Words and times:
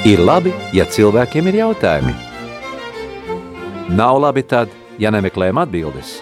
Ir 0.00 0.16
labi, 0.24 0.48
ja 0.72 0.86
cilvēkiem 0.88 1.50
ir 1.50 1.58
jautājumi. 1.58 2.14
Nav 3.92 4.16
labi 4.24 4.40
tad, 4.48 4.72
ja 4.96 5.10
nemeklējam 5.12 5.60
atbildes. 5.60 6.14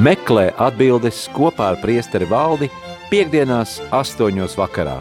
Meklē 0.00 0.46
atbildes 0.56 1.26
kopā 1.36 1.74
ar 1.74 1.78
priesteri 1.84 2.24
valdi 2.30 2.70
piekdienās 3.12 3.82
astoņos 3.92 4.56
vakarā. 4.56 4.96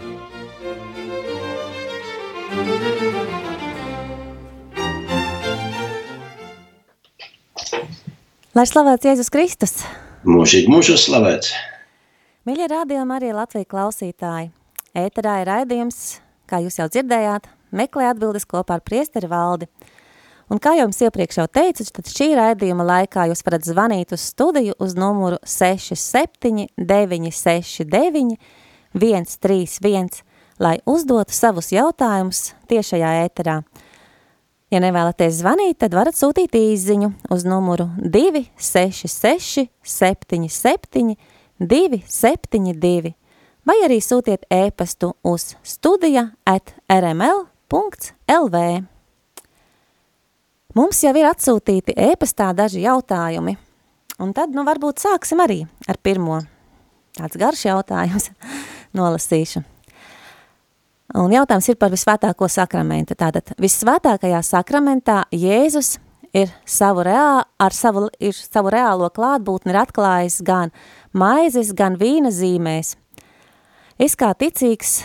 Lai 8.60 8.68
slavēts 8.68 9.08
Jēzus 9.08 9.32
Kristus! 9.32 9.80
Mūžīgi 10.28 10.68
mūžos 10.68 11.08
slavēts! 11.08 11.56
Mīļie 12.44 12.74
rādījumi 12.76 13.22
arī 13.22 13.36
Latviju 13.40 13.72
klausītāji! 13.72 14.59
Ēterā 14.98 15.42
ir 15.44 15.50
raidījums, 15.52 16.20
kā 16.50 16.64
jūs 16.64 16.80
jau 16.80 16.88
dzirdējāt, 16.90 17.46
meklē 17.70 18.10
atbildes 18.10 18.48
kopā 18.50 18.80
ar 18.80 18.82
priesteri 18.82 19.30
valdi. 19.30 19.68
Un 20.50 20.58
kā 20.58 20.74
jums 20.80 20.98
iepriekš 21.06 21.38
jau 21.38 21.46
teicu, 21.46 21.86
tad 21.94 22.10
šī 22.10 22.32
raidījuma 22.40 22.88
laikā 22.88 23.28
jūs 23.30 23.46
varat 23.46 23.68
zvanīt 23.70 24.16
uz 24.16 24.24
studiju 24.32 24.74
uz 24.82 24.96
numuru 24.98 25.38
67 25.46 26.66
969 26.74 28.40
131, 28.98 30.24
lai 30.58 30.80
uzdotu 30.90 31.38
savus 31.38 31.70
jautājumus 31.70 32.56
tiešajā 32.72 33.14
ēterā. 33.28 33.60
Ja 34.74 34.82
nevēlaties 34.82 35.38
zvanīt, 35.44 35.78
tad 35.82 35.94
varat 35.98 36.18
sūtīt 36.18 36.58
īziņu 36.58 37.12
uz 37.30 37.46
numuru 37.46 37.92
266 38.02 39.70
77 39.86 41.16
272 41.62 43.14
vai 43.68 43.80
arī 43.86 44.00
sūtiet 44.04 44.46
ēpastu 44.54 45.14
uz 45.28 45.54
studija 45.64 46.30
at 46.48 46.74
rml.lv. 46.92 48.62
Mums 50.78 51.02
jau 51.04 51.16
ir 51.18 51.26
atsūtīti 51.32 51.96
ēpastā 51.98 52.52
daži 52.54 52.84
jautājumi, 52.86 53.56
un 54.22 54.36
tad, 54.38 54.54
nu, 54.54 54.64
varbūt 54.68 55.02
sāksim 55.02 55.42
arī 55.42 55.64
ar 55.90 55.98
pirmo. 55.98 56.44
Tāds 57.18 57.40
garš 57.42 57.66
jautājums 57.66 58.30
nolasīšu. 58.98 59.64
Un 61.18 61.34
jautājums 61.34 61.72
ir 61.72 61.78
par 61.82 61.90
visvētāko 61.90 62.46
sakramentu. 62.54 63.18
Tātad 63.18 63.56
visvētākajā 63.58 64.44
sakramentā 64.46 65.24
Jēzus 65.34 65.96
ir 66.38 66.52
savu, 66.70 67.02
reā, 67.08 67.42
ar 67.58 67.74
savu, 67.74 68.06
ir 68.22 68.38
savu 68.38 68.70
reālo 68.74 69.10
klātbūtni 69.14 69.74
ir 69.74 69.80
atklājis 69.82 70.40
gan 70.46 70.74
maizes, 71.18 71.74
gan 71.74 71.98
vīna 71.98 72.30
zīmēs. 72.34 72.94
Es 74.00 74.14
kā 74.16 74.30
ticīgs 74.32 75.02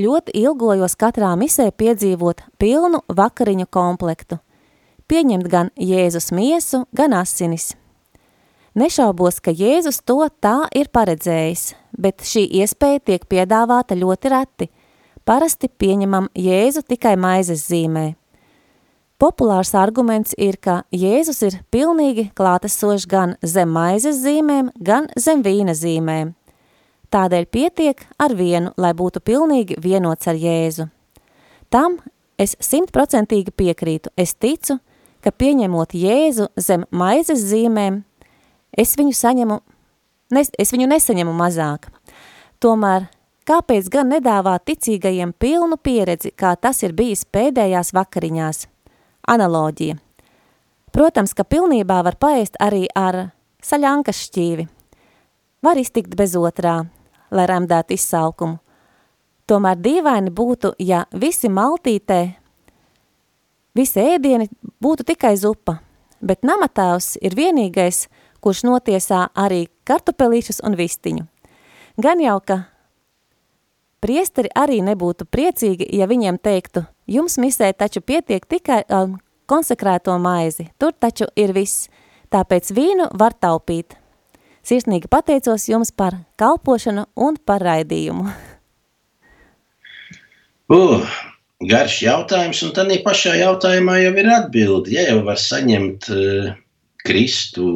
ļoti 0.00 0.32
ilgojos 0.40 0.94
katrā 0.96 1.34
misē 1.36 1.66
piedzīvot 1.76 2.40
pilnu 2.56 3.02
vakariņu 3.12 3.66
komplektu, 3.68 4.38
pieņemt 5.04 5.50
gan 5.52 5.68
Jēzus 5.76 6.30
miesu, 6.32 6.86
gan 6.96 7.18
asinis. 7.18 7.74
Nešaubos, 8.72 9.42
ka 9.44 9.52
Jēzus 9.52 10.00
to 10.08 10.24
tā 10.40 10.70
ir 10.72 10.88
paredzējis, 10.88 11.74
bet 12.00 12.24
šī 12.24 12.46
iespēja 12.62 13.04
tiek 13.12 13.28
piedāvāta 13.28 14.00
ļoti 14.00 14.32
reti. 14.32 14.70
Parasti 15.28 15.68
pieņemam 15.68 16.32
Jēzu 16.32 16.86
tikai 16.88 17.18
maizes 17.20 17.68
zīmē. 17.68 18.14
Populārs 19.20 19.74
arguments 19.76 20.32
ir, 20.40 20.56
ka 20.56 20.80
Jēzus 20.96 21.44
ir 21.44 21.60
pilnīgi 21.68 22.30
klātesošs 22.32 23.04
gan 23.04 23.36
zem 23.44 23.68
maizes 23.68 24.24
zīmēm, 24.24 24.72
gan 24.80 25.12
zem 25.20 25.44
vīna 25.44 25.76
zīmēm. 25.76 26.38
Tādēļ 27.10 27.46
pietiek 27.50 28.02
ar 28.22 28.34
vienu, 28.38 28.70
lai 28.78 28.92
būtu 28.94 29.18
pilnīgi 29.26 29.80
vienots 29.82 30.28
ar 30.30 30.36
Jēzu. 30.38 30.86
Tam 31.70 31.98
es 32.38 32.54
simtprocentīgi 32.62 33.50
piekrītu. 33.50 34.12
Es 34.14 34.36
ticu, 34.38 34.78
ka 35.22 35.32
pieņemot 35.34 35.94
Jēzu 35.98 36.48
zem 36.54 36.86
maizes 36.94 37.42
zīmēm, 37.50 38.02
es 38.78 38.94
viņu 38.98 39.16
saņemu, 39.16 39.56
nes, 40.36 40.52
es 40.54 40.70
viņu 40.70 40.86
nesaņemu 40.92 41.34
mazāk. 41.34 41.88
Tomēr, 42.62 43.08
kāpēc 43.48 43.90
gan 43.90 44.12
nedāvāt 44.14 44.68
ticīgajiem 44.70 45.34
pilnu 45.34 45.80
pieredzi, 45.82 46.30
kā 46.30 46.54
tas 46.54 46.84
ir 46.86 46.94
bijis 46.94 47.26
pēdējās 47.26 47.90
vakariņās? 47.96 48.68
Analoģija. 49.30 49.98
Protams, 50.94 51.34
ka 51.34 51.42
pilnībā 51.46 52.00
var 52.06 52.16
paēst 52.22 52.56
arī 52.62 52.86
ar 52.94 53.32
saļankas 53.62 54.24
šķīvi. 54.26 54.70
Var 55.60 55.78
iztikt 55.78 56.16
bez 56.18 56.32
otrā, 56.38 56.80
lai 57.30 57.46
remdētu 57.50 57.94
izsalkumu. 57.96 58.58
Tomēr 59.50 59.78
dīvaini 59.82 60.30
būtu, 60.30 60.74
ja 60.78 61.04
visi 61.10 61.50
maltītē, 61.50 62.20
visi 63.74 64.02
ēdieni 64.02 64.46
būtu 64.82 65.06
tikai 65.08 65.34
zupa, 65.36 65.80
bet 66.22 66.46
namatēvs 66.46 67.16
ir 67.22 67.34
vienīgais, 67.34 68.04
kurš 68.40 68.62
notiesā 68.68 69.26
arī 69.34 69.66
kartupelīšus 69.88 70.62
un 70.64 70.76
vistiņu. 70.78 71.26
Gan 72.00 72.22
jau, 72.22 72.38
ka 72.40 72.62
priesteri 74.00 74.52
arī 74.56 74.80
nebūtu 74.84 75.26
priecīgi, 75.28 75.88
ja 75.98 76.06
viņiem 76.08 76.38
teiktu, 76.40 76.84
jums 77.10 77.36
misē 77.42 77.72
taču 77.76 78.00
pietiek 78.00 78.46
tikai 78.46 78.84
um, 78.88 79.18
konsekrēto 79.50 80.14
maizi, 80.22 80.70
tur 80.78 80.94
taču 80.94 81.28
ir 81.36 81.52
viss, 81.56 81.88
tāpēc 82.32 82.70
vīnu 82.76 83.10
var 83.18 83.34
taupīt. 83.34 83.99
Sirsnīgi 84.70 85.08
pateicos 85.10 85.64
jums 85.66 85.88
par 85.90 86.14
kalpošanu 86.38 87.08
un 87.18 87.34
par 87.42 87.64
raidījumu. 87.66 88.28
Uh, 90.70 91.08
garš 91.72 91.96
jautājums, 92.04 92.60
un 92.62 92.70
tad 92.76 92.92
pašā 93.02 93.32
jautājumā 93.40 93.96
jau 93.98 94.12
ir 94.22 94.28
atbildi. 94.30 94.94
Ja 94.94 95.08
jau 95.08 95.24
var 95.26 95.40
saņemt 95.42 96.06
uh, 96.14 96.52
Kristu 97.02 97.72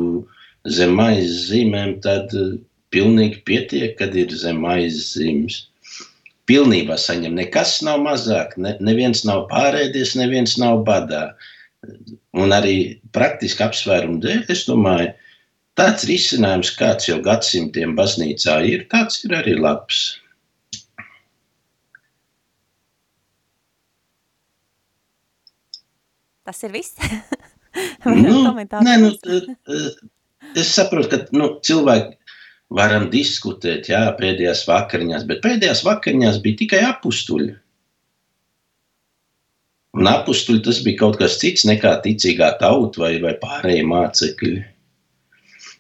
zem 0.76 0.94
maizes 1.00 1.48
zīmēm, 1.48 1.96
tad 2.04 2.30
uh, 2.38 2.54
pilnīgi 2.94 3.42
pietiek, 3.42 3.98
kad 3.98 4.14
ir 4.14 4.30
zem 4.38 4.62
maizes 4.62 5.10
zīmes. 5.16 5.64
Pilnībā 6.46 6.94
saņem. 7.00 7.34
Nekas 7.40 7.80
nav 7.82 8.04
mazāk, 8.06 8.54
ne, 8.54 8.76
neviens 8.78 9.24
nav 9.26 9.48
pārēdies, 9.50 10.14
neviens 10.20 10.54
nav 10.62 10.84
badā. 10.86 11.24
Un 12.38 12.54
arī 12.54 13.00
praktiski 13.16 13.66
apsvērumu 13.66 14.22
dēļ, 14.22 14.46
es 14.54 14.62
domāju, 14.70 15.10
tāds 15.78 16.06
risinājums, 16.08 16.74
kāds 16.78 17.08
jau 17.08 17.20
gadsimtiem 17.24 17.94
baznīcā 17.98 18.58
ir, 18.68 18.86
tāds 18.92 19.24
ir 19.26 19.34
arī 19.38 19.56
labs. 19.58 20.04
Tas 26.44 26.60
ir 26.66 26.74
viss? 26.74 26.98
nu, 28.04 28.52
nē, 28.84 28.98
nu, 29.00 29.10
es 30.54 30.74
saprotu, 30.76 31.08
ka 31.10 31.36
nu, 31.36 31.54
cilvēki 31.64 32.18
varam 32.74 33.08
diskutēt, 33.12 33.88
jā, 33.88 34.02
pēdējās 34.18 34.66
vakariņās, 34.68 35.24
bet 35.30 35.40
pēdējās 35.44 35.84
vakariņās 35.86 36.40
bija 36.44 36.60
tikai 36.60 36.82
apstuļi. 36.90 37.54
Un 39.94 40.10
apstuļi 40.10 40.62
tas 40.66 40.80
bija 40.84 41.00
kaut 41.04 41.16
kas 41.20 41.38
cits 41.40 41.64
nekā 41.68 41.96
ticīgā 42.04 42.56
tauta 42.60 43.04
vai, 43.04 43.12
vai 43.22 43.36
pārējie 43.40 43.84
mācekļi. 43.88 44.73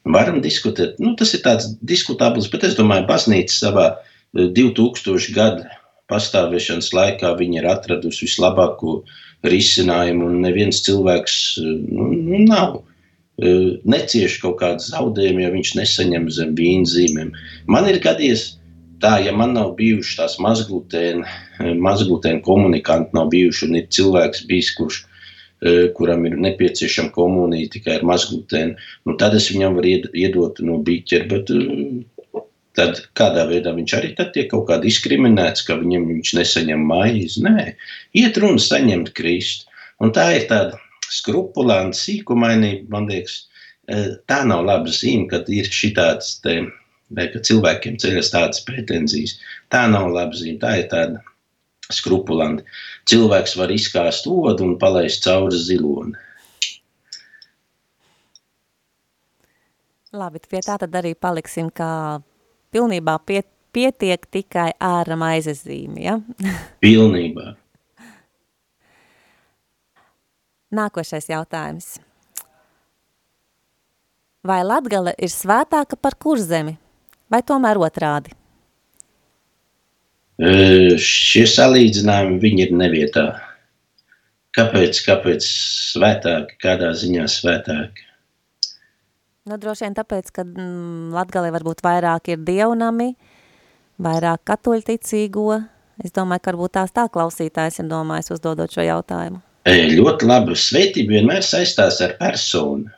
Varam 0.04 0.40
diskutēt, 0.44 0.98
nu, 1.00 1.14
tas 1.16 1.32
ir 1.36 1.40
tāds 1.44 1.70
diskutabls, 1.80 2.50
bet 2.52 2.66
es 2.68 2.76
domāju, 2.76 3.06
baznīca 3.08 3.54
savā 3.54 3.86
2000 4.36 5.14
eh, 5.14 5.28
gadu 5.36 5.68
pastāvēšanas 6.12 6.90
laikā 6.92 7.30
viņi 7.38 7.62
ir 7.62 7.68
atradusi 7.70 8.26
vislabāko 8.26 8.98
risinājumu, 9.48 10.28
un 10.28 10.42
neviens 10.44 10.82
cilvēks 10.84 11.38
eh, 11.62 11.70
nu, 11.92 12.10
nu 12.16 12.42
nav 12.48 12.82
necieš 13.34 14.36
kaut 14.38 14.60
kādu 14.60 14.84
zaudējumu, 14.84 15.40
ja 15.42 15.48
viņš 15.50 15.72
nesaņem 15.74 16.28
zem 16.30 16.52
vīna 16.54 16.86
zīmēm. 16.86 17.32
Man 17.66 17.88
ir 17.90 17.98
gadījies 17.98 18.44
tā, 19.02 19.16
ja 19.26 19.32
man 19.34 19.56
nav 19.56 19.72
bijuši 19.78 20.14
tās 20.20 20.36
mazglutēna, 20.38 21.26
mazglutēna 21.82 22.44
komunikanti, 22.46 23.10
nav 23.16 23.32
bijuši 23.32 23.66
un 23.66 23.80
ir 23.80 23.88
cilvēks 23.96 24.44
bijis, 24.46 24.70
kurš, 24.78 25.00
kuram 25.96 26.26
ir 26.28 26.36
nepieciešama 26.44 27.12
komunija 27.14 27.70
tikai 27.72 27.98
ar 27.98 28.08
mazglutēnu, 28.08 28.74
nu 29.08 29.16
tad 29.20 29.36
es 29.38 29.50
viņam 29.52 29.78
varu 29.78 29.94
iedot 30.12 30.60
no 30.66 30.80
biķera, 30.84 31.28
bet 31.30 31.52
tad 32.74 33.00
kādā 33.18 33.46
veidā 33.48 33.72
viņš 33.74 33.96
arī 33.98 34.12
tiek 34.18 34.48
kaut 34.50 34.66
kā 34.68 34.78
diskriminēts, 34.82 35.64
ka 35.66 35.78
viņam 35.80 36.08
viņš 36.10 36.32
nesaņem 36.40 36.86
maizi. 36.90 37.42
Nē, 37.46 37.74
iet 38.18 38.38
runa 38.42 38.62
saņemt 38.62 39.12
Kristu. 39.16 39.70
Un 40.02 40.10
tā 40.14 40.26
ir 40.36 40.48
tāda 40.50 40.78
skrupulanti, 41.14 42.00
sīkumaini, 42.00 42.72
man 42.90 43.06
liekas, 43.10 43.44
e, 43.86 44.16
tā 44.30 44.40
nav 44.48 44.64
laba 44.66 44.90
zīme, 44.90 45.28
kad 45.30 45.48
ir 45.52 45.70
šitāds 45.70 46.40
te, 46.42 46.64
vai 47.14 47.28
ka 47.30 47.42
cilvēkiem 47.46 48.00
ceļas 48.02 48.32
tādas 48.34 48.64
pretenzijas. 48.66 49.38
Tā 49.70 49.86
nav 49.92 50.10
laba 50.10 50.34
zīme, 50.34 50.58
tā 50.64 50.80
ir 50.82 50.90
tāda 50.90 51.22
skrupulanti. 51.94 52.64
Cilvēks 53.10 53.56
var 53.60 53.72
izkāst 53.74 54.28
odu 54.30 54.64
un 54.64 54.78
palaist 54.80 55.24
cauri 55.26 55.58
ziloni. 55.60 56.14
Labi, 60.14 60.38
pie 60.48 60.60
tā 60.62 60.76
tad 60.78 60.94
arī 60.94 61.12
paliksim, 61.18 61.68
kā 61.74 62.20
pilnībā 62.72 63.18
pie, 63.26 63.42
pietiek 63.74 64.22
tikai 64.30 64.70
ar 64.78 65.10
maizes 65.18 65.64
zīmi, 65.66 66.04
ja? 66.06 66.20
Pilnībā. 66.84 67.56
Nākošais 70.74 71.28
jautājums. 71.30 71.96
Vai 74.44 74.60
Latgale 74.66 75.14
ir 75.18 75.32
svētāka 75.32 75.96
par 75.96 76.16
kurzemi, 76.20 76.76
vai 77.32 77.42
tomēr 77.46 77.80
otrādi? 77.80 78.34
Šie 80.38 81.44
salīdzinājumi 81.46 82.40
viņi 82.42 82.64
ir 82.66 82.72
nevietā. 82.74 83.26
Kāpēc, 84.54 84.98
kāpēc 85.06 85.46
svētāki, 85.46 86.58
kādā 86.62 86.90
ziņā 86.94 87.26
svētāki? 87.30 88.06
Nu, 89.44 89.58
droši 89.60 89.84
vien 89.84 89.94
tāpēc, 89.94 90.30
ka 90.32 90.42
mm, 90.46 91.12
Latgalē 91.14 91.50
varbūt 91.54 91.82
vairāk 91.84 92.30
ir 92.32 92.44
dievnami, 92.46 93.12
vairāk 94.02 94.44
katoļticīgo. 94.48 95.58
Es 96.02 96.14
domāju, 96.14 96.42
ka 96.42 96.54
varbūt 96.54 96.74
tās 96.78 96.94
tā 96.94 97.04
klausītājs 97.12 97.82
ir 97.82 97.90
domājis 97.90 98.32
uzdodot 98.34 98.72
šo 98.72 98.86
jautājumu. 98.86 99.42
Ļoti 99.68 100.26
labi. 100.28 100.56
Svētība 100.58 101.18
vienmēr 101.18 101.44
saistās 101.46 102.00
ar 102.04 102.16
personu. 102.18 102.90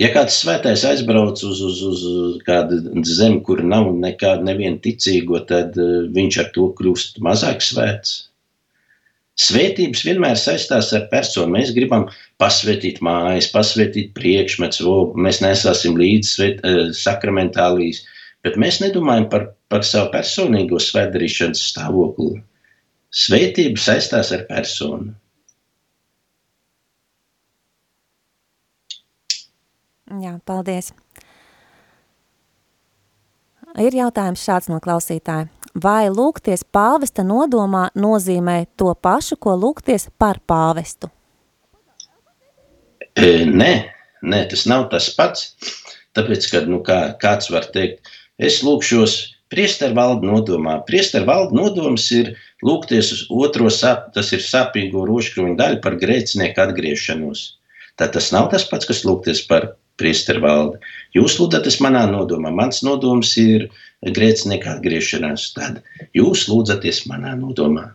Ja 0.00 0.08
kāds 0.10 0.40
svētais 0.42 0.82
aizbrauc 0.88 1.38
uz, 1.46 1.60
uz, 1.62 1.80
uz 1.86 2.00
kādu 2.46 2.80
zemi, 3.06 3.38
kur 3.46 3.60
nav 3.62 3.92
nekāda 3.94 4.42
neviena 4.42 4.80
ticīgo, 4.82 5.38
tad 5.46 5.78
uh, 5.78 6.08
viņš 6.16 6.38
ar 6.42 6.48
to 6.56 6.64
kļūst 6.80 7.20
mazāk 7.22 7.62
svēts. 7.62 8.16
Svētības 9.38 10.02
vienmēr 10.06 10.34
saistās 10.38 10.90
ar 10.98 11.06
personu. 11.12 11.54
Mēs 11.54 11.70
gribam 11.76 12.08
pasvētīt 12.42 12.98
mājas, 13.06 13.50
pasvētīt 13.54 14.10
priekšmetus, 14.18 14.82
mēs 15.14 15.40
nesāsim 15.46 15.94
līdzi 15.98 16.30
svet, 16.32 16.66
uh, 16.66 16.90
sakramentālīs, 16.98 18.02
bet 18.42 18.58
mēs 18.58 18.82
nedomājam 18.82 19.30
par, 19.30 19.48
par 19.70 19.86
savu 19.86 20.10
personīgo 20.16 20.82
svētdarīšanas 20.82 21.62
stāvokli. 21.70 22.40
Svētība 23.14 23.78
saistās 23.78 24.34
ar 24.34 24.42
personu. 24.50 25.14
Jā, 30.24 30.38
paldies. 30.48 30.92
Ir 33.82 33.96
jautājums 33.98 34.44
šāds 34.46 34.70
no 34.70 34.78
klausītāja. 34.80 35.50
Vai 35.74 36.06
lūgties 36.06 36.62
pāvesta 36.72 37.24
nodomā 37.26 37.88
nozīmē 37.98 38.60
to 38.78 38.92
pašu, 38.94 39.36
ko 39.42 39.56
lūgties 39.58 40.06
par 40.22 40.38
pāvestu? 40.46 41.10
E, 43.18 43.44
nē, 43.44 43.72
nē, 44.22 44.40
tas 44.52 44.64
nav 44.70 44.86
tas 44.94 45.10
pats. 45.18 45.50
Tāpēc, 46.14 46.46
kad 46.52 46.70
nu, 46.70 46.80
kā, 46.86 46.98
kāds 47.20 47.50
var 47.50 47.66
teikt, 47.74 48.06
es 48.38 48.62
lūkšos 48.64 49.18
priestervaldu 49.50 50.30
nodomā. 50.30 50.78
Priestervaldu 50.86 51.58
nodoms 51.58 52.06
ir 52.14 52.36
lūgties 52.64 53.10
uz 53.18 53.24
otro 53.30 53.68
sap, 53.70 54.12
tas 54.14 54.30
ir 54.32 54.46
sāpīgo 54.46 55.04
roškruņu 55.10 55.58
daļu 55.58 55.82
par 55.84 55.98
grēcinieku 56.00 56.64
atgriešanos. 56.68 57.48
Tad 57.98 58.14
tas 58.14 58.30
nav 58.34 58.48
tas 58.54 58.64
pats, 58.70 58.86
kas 58.86 59.04
lūgties 59.06 59.44
par 59.50 59.74
priestervalde. 60.00 60.80
Jūs 61.16 61.36
lūdzaties 61.38 61.80
manā 61.84 62.04
nodomā, 62.10 62.52
mans 62.54 62.82
nodoms 62.86 63.34
ir 63.40 63.68
grēcinieka 64.04 64.76
atgriešanās, 64.76 65.50
tad 65.56 65.82
jūs 66.16 66.48
lūdzaties 66.50 67.04
manā 67.10 67.34
nodomā. 67.38 67.90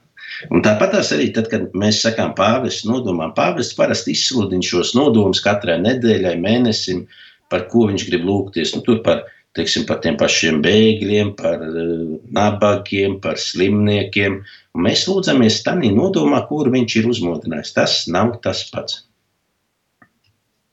Un 0.53 0.63
tāpat 0.63 0.95
arī 1.01 1.31
tad, 1.35 1.49
kad 1.51 1.73
mēs 1.77 2.03
sakām 2.05 2.31
pāvests 2.37 2.85
nodomā, 2.87 3.31
pāvests 3.35 3.75
parasti 3.77 4.13
izsludina 4.15 4.63
šos 4.65 4.93
nodomus 4.95 5.41
katrai 5.43 5.79
nedēļai, 5.83 6.37
mēnesim, 6.39 7.03
par 7.51 7.67
ko 7.71 7.87
viņš 7.89 8.05
grib 8.07 8.23
lūgties. 8.29 8.71
Nu, 8.75 8.83
tur 8.85 9.01
par, 9.05 9.25
teiksim, 9.57 9.87
par 9.89 9.99
tiem 10.05 10.15
pašiem 10.21 10.61
bēgļiem, 10.63 11.33
par 11.39 11.65
uh, 11.65 12.15
nabagiem, 12.37 13.17
par 13.23 13.41
slimniekiem. 13.41 14.39
Un 14.77 14.85
mēs 14.85 15.07
lūdzamies 15.09 15.59
tādā 15.65 15.91
nodomā, 15.91 16.45
kur 16.47 16.71
viņš 16.71 16.97
ir 17.01 17.11
uzmodinājis. 17.11 17.75
Tas 17.75 17.99
nav 18.13 18.37
tas 18.45 18.63
pats. 18.71 19.03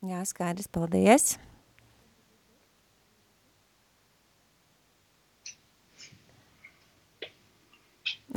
Jā, 0.06 0.20
skaidrs, 0.23 0.69
paldies. 0.70 1.32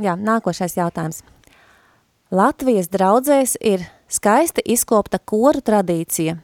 Jā, 0.00 0.16
nākošais 0.18 0.74
jautājums. 0.78 1.20
Latvijas 2.34 2.88
draudzēs 2.90 3.54
ir 3.60 3.84
skaisti 4.10 4.64
izkopta 4.74 5.20
koru 5.22 5.62
tradīcija. 5.62 6.38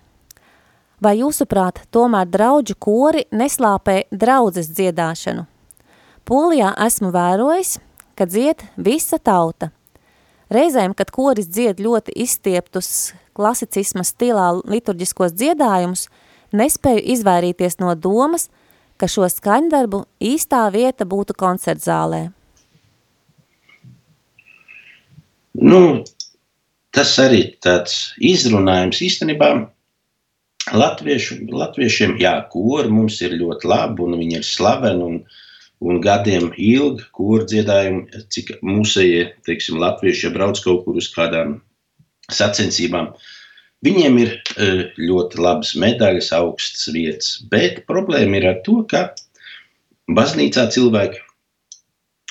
Vai 1.03 1.17
jūsuprāt, 1.19 1.83
tomēr 1.91 2.29
draudžu 2.31 2.77
kori 2.79 3.25
neslāpē 3.35 4.05
draudzes 4.13 4.71
dziedāšanu? 4.77 5.47
Polijā 6.27 6.71
esmu 6.87 7.11
vērojis, 7.15 7.79
ka 8.15 8.29
dzied 8.31 8.63
visa 8.77 9.19
tauta. 9.19 9.73
Reizēm, 10.53 10.95
kad 10.95 11.11
koris 11.11 11.49
dzied 11.51 11.81
ļoti 11.83 12.15
izstieptus 12.23 13.13
klasicisma 13.35 14.05
stilā 14.07 14.53
liturģiskos 14.63 15.35
dziedājumus, 15.35 16.07
nespēju 16.55 17.03
izvairīties 17.17 17.81
no 17.83 17.95
domas, 17.99 18.49
ka 18.97 19.09
šo 19.11 19.27
skaņdarbu 19.29 20.05
īstā 20.23 20.63
vieta 20.73 21.05
būtu 21.05 21.35
koncertzālē. 21.37 22.29
Nu, 25.57 26.05
tas 26.95 27.15
arī 27.21 27.43
tāds 27.65 28.13
izrunājums 28.21 29.01
īstenībā 29.03 29.51
latviešu, 30.77 31.41
latviešiem, 31.51 32.17
jā, 32.21 32.37
kori 32.53 32.93
mums 32.93 33.19
ir 33.25 33.37
ļoti 33.41 33.71
labi 33.71 34.05
un 34.07 34.19
viņi 34.21 34.41
ir 34.41 34.47
slaveni 34.47 35.05
un, 35.07 35.19
un 35.85 36.01
gadiem 36.01 36.51
ilgi 36.57 37.05
kori 37.17 37.47
dziedājumi, 37.51 38.23
cik 38.33 38.57
mūsējie, 38.65 39.27
teiksim, 39.49 39.81
latvieši, 39.83 40.29
ja 40.29 40.33
brauc 40.35 40.61
kaut 40.65 40.85
kur 40.87 40.97
uz 41.01 41.11
kādām 41.13 41.59
sacensībām. 42.33 43.13
Viņiem 43.85 44.17
ir 44.23 44.33
e, 44.33 44.71
ļoti 44.99 45.43
labas 45.43 45.75
medaļas, 45.79 46.33
augstas 46.35 46.89
vietas, 46.95 47.37
bet 47.53 47.85
problēma 47.91 48.41
ir 48.41 48.49
ar 48.55 48.63
to, 48.65 48.81
ka 48.89 49.11
baznīcā 50.09 50.67
cilvēki 50.73 51.21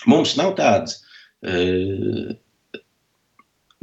mums 0.10 0.36
nav 0.40 0.54
tādas 0.60 1.00
uh, 1.46 2.34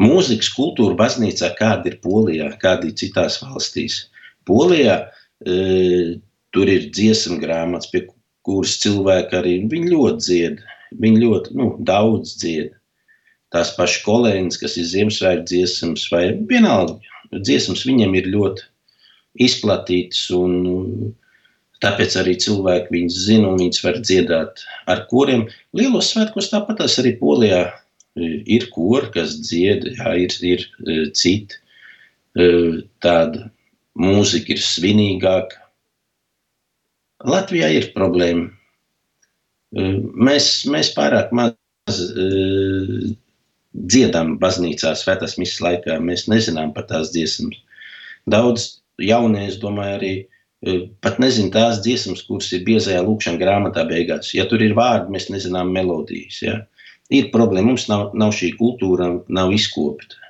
mūzikas 0.02 0.50
kultūra 0.54 0.96
baznīcā, 0.98 1.52
kāda 1.58 1.90
ir 1.90 1.98
Polijā, 2.04 2.50
kāda 2.62 2.88
ir 2.88 2.96
citās 2.98 3.40
valstīs. 3.42 4.04
Polijā 4.48 4.98
uh, 5.02 6.14
tur 6.54 6.70
ir 6.70 6.88
dziesmu 6.94 7.40
grāmatas, 7.42 7.90
pie 7.92 8.06
kuras 8.46 8.76
cilvēki 8.82 9.38
arī 9.38 9.56
ļoti 9.70 10.26
dzied. 10.26 10.62
Viņi 11.02 11.22
ļoti 11.24 11.56
nu, 11.56 11.70
daudz 11.80 12.36
dzied 12.42 12.74
tās 13.52 13.72
pašas 13.76 14.02
kolēģis, 14.06 14.60
kas 14.60 14.76
ir 14.80 14.88
Ziemassvētku 14.88 15.48
dziesmas, 15.50 16.06
vai 16.12 16.24
vienalga 16.48 16.98
dziesmas, 17.32 17.84
viņiem 17.88 18.14
ir 18.20 18.30
ļoti 18.32 18.68
izplatītas. 19.48 20.28
Un, 20.36 21.12
Tāpēc 21.82 22.14
arī 22.20 22.36
cilvēki 22.38 22.94
viņus 22.94 23.14
zina 23.26 23.48
un 23.50 23.56
viņus 23.58 23.80
var 23.82 23.96
dziedāt 23.98 24.60
ar 24.92 25.00
kuriem. 25.10 25.48
Lielos 25.74 26.12
svētkos 26.12 26.52
tāpat 26.52 26.84
arī 26.84 27.16
Polijā 27.18 27.64
ir 28.14 28.68
kori, 28.70 29.08
kas 29.14 29.34
dzied, 29.40 29.88
jā, 29.96 30.12
ir, 30.26 30.36
ir 30.46 30.62
e, 30.62 30.98
citi. 31.16 31.58
E, 32.38 32.46
tāda 33.02 33.48
mūzika 33.98 34.54
ir 34.54 34.62
svinīgāka. 34.62 35.58
Latvijā 37.28 37.68
ir 37.76 37.90
problēma. 37.94 38.50
Mēs, 39.72 40.48
mēs 40.68 40.92
pārāk 40.96 41.30
maz 41.36 41.54
dziedam 43.72 44.36
baznīcā 44.42 44.92
svētās 44.98 45.38
misijas 45.40 45.62
laikā. 45.64 45.98
Mēs 46.02 46.26
nezinām 46.30 46.74
par 46.76 46.86
tās 46.90 47.12
dziesmas. 47.14 47.58
Daudz 48.30 48.68
jaunie, 49.02 49.46
es 49.48 49.58
domāju, 49.62 49.94
arī 49.98 50.12
e, 50.20 50.76
pat 51.02 51.18
nezina 51.22 51.50
tās 51.54 51.80
dziesmas, 51.84 52.22
kuras 52.28 52.52
ir 52.54 52.66
biezajā 52.68 53.00
lūkšanā 53.06 53.40
grāmatā 53.40 53.86
beigās. 53.88 54.34
Ja 54.36 54.46
tur 54.50 54.62
ir 54.62 54.76
vārdi, 54.78 55.14
mēs 55.16 55.30
nezinām 55.32 55.72
melodijas. 55.74 56.42
Ja? 56.44 56.58
Ir 57.12 57.32
problēma, 57.34 57.72
mums 57.72 57.88
nav, 57.90 58.12
nav 58.18 58.34
šī 58.36 58.52
kultūra, 58.60 59.10
nav 59.32 59.52
izkopta. 59.56 60.21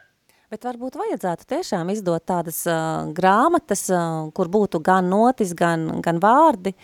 Bet 0.52 0.66
varbūt 0.68 0.98
vajadzētu 1.00 1.46
tiešām 1.48 1.88
izdot 1.94 2.26
tādas 2.28 2.58
uh, 2.68 3.06
grāmatas, 3.16 3.86
uh, 3.88 4.26
kur 4.36 4.50
būtu 4.52 4.82
gan 4.84 5.06
notis, 5.08 5.54
gan, 5.56 5.86
gan 6.04 6.18
vārdi, 6.20 6.74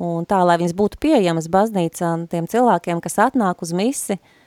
un 0.00 0.24
tā, 0.24 0.38
lai 0.48 0.56
viņas 0.62 0.72
būtu 0.78 0.96
pieejamas 1.04 1.50
baznīcā 1.52 2.14
tiem 2.32 2.48
cilvēkiem, 2.48 3.02
kas 3.04 3.18
atnāk 3.26 3.60
uz 3.66 3.74
misi, 3.76 4.16
uh, 4.16 4.39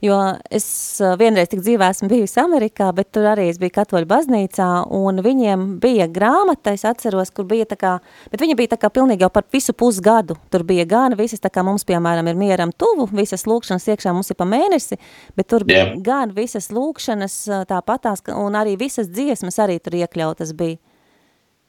Jo 0.00 0.14
es 0.54 0.66
eh, 1.02 1.14
vienreiz 1.18 1.48
tik 1.50 1.58
dzīvē 1.64 1.88
esmu 1.90 2.06
bijusi 2.12 2.38
Amerikā, 2.38 2.92
bet 2.94 3.08
tur 3.14 3.26
arī 3.26 3.48
es 3.50 3.56
biju 3.58 3.74
katoļu 3.74 4.06
baznīcā, 4.06 4.68
un 4.94 5.18
viņiem 5.24 5.64
bija 5.82 6.06
grāmata, 6.14 6.70
es 6.76 6.84
atceros, 6.86 7.32
kur 7.34 7.48
bija 7.50 7.66
tā 7.66 7.78
kā, 7.80 7.96
bet 8.30 8.44
viņa 8.44 8.54
bija 8.60 8.72
tā 8.76 8.78
kā 8.84 8.92
pilnīgi 8.94 9.26
jau 9.26 9.30
par 9.34 9.48
visu 9.50 9.74
pusgadu. 9.74 10.36
Tur 10.54 10.62
bija 10.68 10.86
gan 10.86 11.16
visas, 11.18 11.42
tā 11.42 11.50
kā 11.50 11.64
mums, 11.66 11.82
piemēram, 11.88 12.30
ir 12.30 12.38
mieram 12.38 12.70
tuvu, 12.70 13.08
visas 13.10 13.42
lūkšanas 13.50 13.88
iekšā 13.90 14.12
mums 14.14 14.30
ir 14.30 14.38
pa 14.38 14.46
mēnesi, 14.46 15.00
bet 15.34 15.50
tur 15.50 15.66
bija 15.66 15.88
yeah. 15.88 15.96
gan 16.06 16.34
visas 16.36 16.70
lūkšanas 16.70 17.40
eh, 17.48 17.64
tāpatās, 17.66 18.22
un 18.38 18.58
arī 18.60 18.76
visas 18.78 19.10
dziesmas 19.10 19.58
arī 19.64 19.80
tur 19.82 19.98
iekļautas 19.98 20.54
bija. 20.54 20.78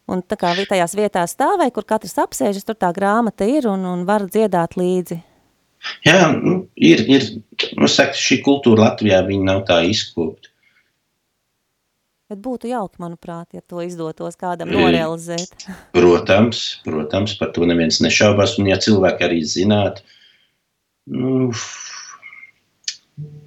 Un 0.10 0.22
tā 0.26 0.38
kā 0.42 0.54
tajās 0.70 0.94
vietās 0.98 1.34
stāvēja, 1.34 1.74
kur 1.74 1.86
katrs 1.86 2.18
apsēžas, 2.22 2.66
tur 2.66 2.78
tā 2.78 2.90
grāmata 2.94 3.46
ir 3.46 3.68
un, 3.70 3.86
un 3.86 4.06
var 4.10 4.26
dziedāt 4.30 4.78
līdzi. 4.78 5.20
Jā, 6.06 6.32
nu, 6.36 6.62
ir, 6.76 7.04
ir 7.08 7.26
nu, 7.80 7.88
saka, 7.92 8.18
šī 8.18 8.42
kultūra 8.46 8.90
Latvijā 8.90 9.22
nav 9.44 9.64
tā 9.70 9.82
izkopta. 9.88 10.52
Bet 12.30 12.44
būtu 12.46 12.70
jauki, 12.70 13.00
manuprāt, 13.02 13.56
ja 13.58 13.62
to 13.66 13.82
izdotos 13.82 14.36
kādam 14.38 14.70
norealizēt. 14.70 15.66
Protams, 15.98 16.60
protams, 16.86 17.34
par 17.40 17.56
to 17.56 17.66
neviens 17.66 17.98
nešaubās. 18.06 18.60
Un 18.62 18.70
ja 18.70 18.78
cilvēki 18.78 19.26
arī 19.26 19.40
zinātu, 19.50 20.06
nu, 21.10 21.50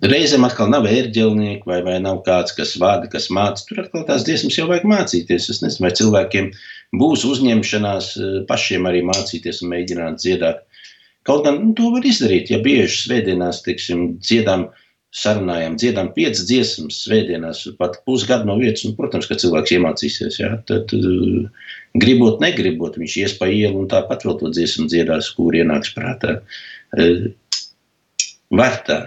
reizēm 0.03 0.49
atkal 0.49 0.71
nav 0.73 0.89
ērģelnieki 0.91 1.69
vai, 1.69 1.79
vai 1.87 2.01
nav 2.03 2.25
kāds, 2.27 2.55
kas 2.57 2.75
vada, 2.83 3.07
kas 3.13 3.31
māca. 3.31 3.63
Tur 3.69 3.85
atkal 3.85 4.03
tās 4.09 4.27
dziesmas 4.27 4.59
jau 4.59 4.67
vajag 4.71 4.89
mācīties. 4.91 5.47
Es 5.53 5.63
nezinu, 5.63 5.87
vai 5.87 5.95
cilvēkiem 6.01 6.51
būs 6.99 7.27
uzņemšanās 7.29 8.13
eh, 8.19 8.37
pašiem 8.51 8.91
arī 8.91 9.05
mācīties 9.07 9.63
un 9.63 9.73
mēģināt 9.77 10.23
dziedāt. 10.25 10.67
Kaut 11.29 11.45
gan 11.47 11.61
nu, 11.63 11.73
to 11.79 11.93
var 11.95 12.07
izdarīt, 12.07 12.51
ja 12.51 12.59
bieži 12.63 13.05
svētdienās, 13.05 13.63
teiksim, 13.67 14.17
dziedām 14.23 14.67
sarunājām, 15.13 15.77
dziedām 15.81 16.09
piecas 16.17 16.47
dziesmas 16.49 17.03
svētdienās, 17.05 17.67
pat 17.79 17.99
pusgadu 18.09 18.49
no 18.49 18.57
vietas. 18.59 18.87
Un, 18.89 18.97
protams, 18.97 19.29
ka 19.29 19.37
cilvēks 19.39 19.75
iemācīsies. 19.77 20.39
Ja? 20.41 20.55
Tad, 20.69 20.95
uh, 20.97 21.73
gribot, 22.01 22.41
negribot, 22.43 22.97
viņš 23.01 23.17
ies 23.21 23.37
pa 23.39 23.51
ielu 23.53 23.85
un 23.85 23.91
tāpat 23.93 24.25
vēl 24.27 24.39
to 24.41 24.53
dziesmu 24.57 24.89
dziedās, 24.91 25.31
kur 25.37 25.57
ienāks 25.59 25.93
prātā. 25.97 26.39
Uh, 26.97 27.29
var 28.57 28.81
tā. 28.89 29.01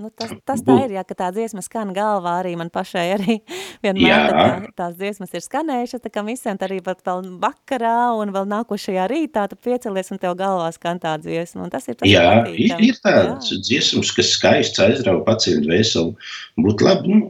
Nu, 0.00 0.08
tas, 0.16 0.30
tas 0.48 0.62
tā 0.64 0.78
ir, 0.86 0.94
ja 0.96 1.02
tā 1.04 1.28
dziesma 1.34 1.60
skan 1.60 1.90
galvā 1.92 2.38
arī 2.40 2.54
man 2.56 2.70
pašai 2.72 3.04
arī 3.18 3.36
vienmēr 3.84 4.32
tā, 4.32 4.46
tās 4.78 4.96
dziesmas 4.96 5.34
ir 5.36 5.44
skanējušas, 5.44 6.00
tā 6.06 6.12
kā 6.14 6.24
visiem 6.24 6.56
arī 6.64 6.80
pat 6.86 7.04
vēl 7.04 7.28
vakarā 7.42 8.14
un 8.16 8.32
vēl 8.32 8.48
nākošajā 8.48 9.04
rītā 9.12 9.44
tu 9.50 9.60
piecelies 9.60 10.08
un 10.14 10.22
tev 10.22 10.38
galvā 10.40 10.70
skan 10.72 11.02
tā 11.02 11.18
dziesma. 11.20 11.66
Un 11.66 11.74
tas 11.74 11.88
ir 11.90 12.00
tas 12.00 12.08
jā, 12.08 12.26
ir, 12.48 12.74
ir 12.88 13.00
tāds 13.04 13.52
dziesmas, 13.68 14.14
kas 14.16 14.32
skaists 14.38 14.80
aizrauga 14.80 15.26
pacientu 15.28 15.68
veselu. 15.68 16.16
Būtu 16.64 16.88
labi, 16.88 17.12
nu, 17.12 17.28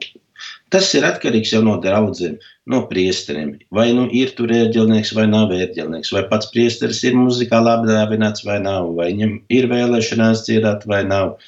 tas 0.71 0.95
ir 0.95 1.07
atkarīgs 1.11 1.51
jau 1.57 1.65
no 1.67 1.75
draudzēm, 1.83 2.39
no 2.71 2.85
priesteriem. 2.91 3.57
Vai 3.75 3.91
nu 3.97 4.07
ir 4.15 4.31
tur 4.39 4.53
ērģelnieks 4.55 5.15
vai 5.19 5.27
nav 5.31 5.51
ērģelnieks, 5.57 6.15
vai 6.15 6.29
pats 6.31 6.51
priesteris 6.55 7.03
ir 7.03 7.19
muzikāli 7.19 7.75
apdāvināts 7.75 8.47
vai 8.47 8.61
nav, 8.63 8.93
vai 8.99 9.11
viņam 9.11 9.41
ir 9.59 9.67
vēlēšanās 9.75 10.47
dziedāt 10.47 10.87
vai 10.91 11.03
nav 11.09 11.41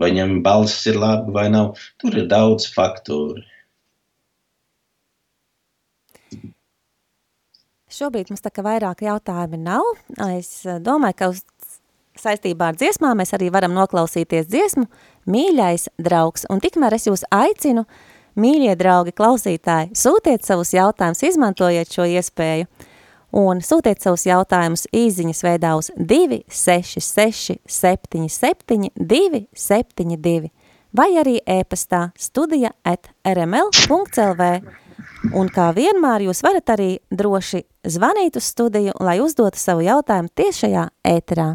vai 0.00 0.10
viņam 0.10 0.40
balss 0.44 0.86
ir 0.90 0.98
laba 1.00 1.32
vai 1.34 1.48
nav. 1.52 1.78
Tur 2.00 2.16
ir 2.22 2.28
daudz 2.30 2.68
faktoru. 2.74 3.44
Šobrīd 7.90 8.30
mums 8.30 8.42
tā 8.44 8.52
kā 8.54 8.62
vairāk 8.62 9.02
jautājumi 9.02 9.58
nav. 9.60 9.84
Es 10.30 10.62
eh, 10.64 10.78
domāju, 10.82 11.16
ka 11.18 11.30
uz 11.32 11.42
saistībā 12.20 12.70
ar 12.70 12.78
dziesmām 12.78 13.18
mēs 13.18 13.34
arī 13.36 13.50
varam 13.52 13.74
noklausīties 13.76 14.48
dziesmu 14.50 14.86
Mīļais 15.30 15.88
draugs. 16.00 16.46
Un 16.50 16.62
tikmēr 16.62 16.96
es 16.96 17.08
jūs 17.08 17.26
aicinu, 17.34 17.84
mīļie 18.40 18.76
draugi, 18.78 19.12
klausītāji, 19.16 19.92
sūtiet 19.98 20.46
savus 20.46 20.72
jautājumus, 20.74 21.22
izmantojiet 21.28 21.92
šo 21.92 22.06
iespēju 22.08 22.68
un 23.32 23.60
sūtiet 23.64 24.02
savus 24.02 24.26
jautājumus 24.26 24.86
īziņas 24.94 25.44
veidā 25.46 25.74
uz 25.78 25.90
266 25.96 27.60
77 27.66 28.90
272 28.96 30.50
vai 30.96 31.10
arī 31.20 31.38
e-pastā 31.46 32.10
studija 32.18 32.72
at 32.84 33.10
rml.lv. 33.26 34.52
Un 35.36 35.50
kā 35.52 35.70
vienmēr 35.76 36.24
jūs 36.26 36.42
varat 36.42 36.72
arī 36.74 36.90
droši 37.12 37.62
zvanīt 37.84 38.38
uz 38.40 38.50
studiju, 38.54 38.94
lai 39.04 39.18
uzdotu 39.20 39.60
savu 39.60 39.84
jautājumu 39.84 40.32
tiešajā 40.34 40.86
ēterā. 41.06 41.50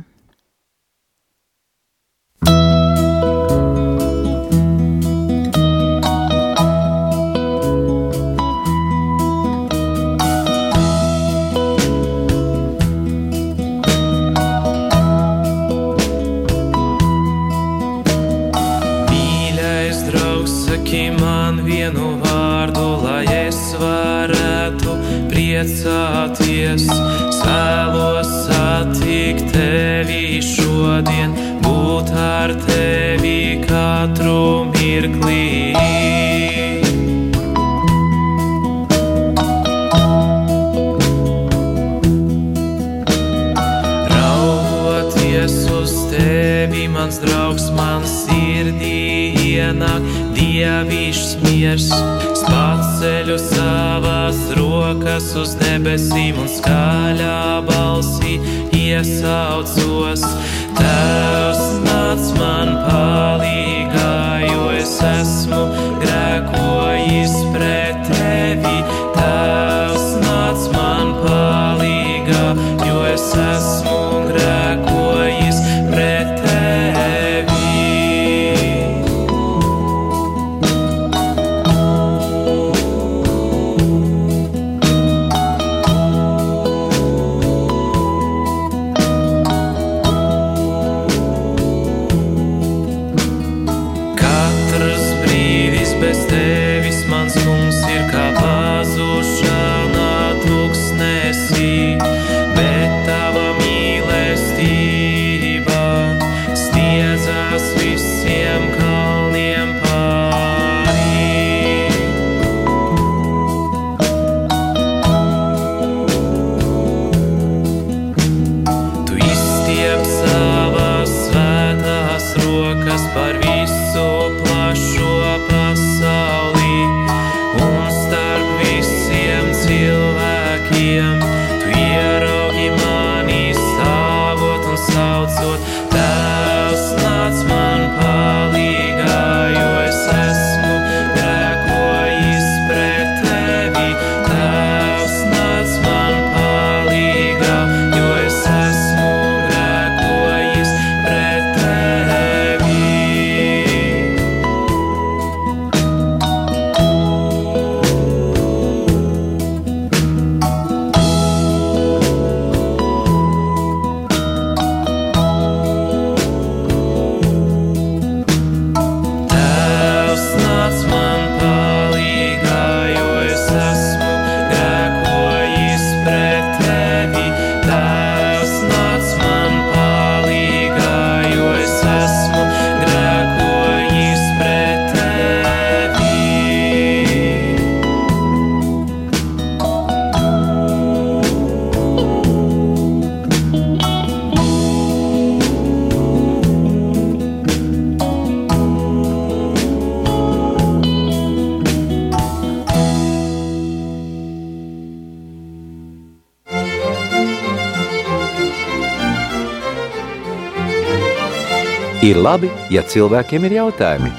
Labi, 212.25 212.49
ja 212.73 212.81
cilvēkiem 212.81 213.43
ir 213.45 213.53
jautājumi. 213.59 214.11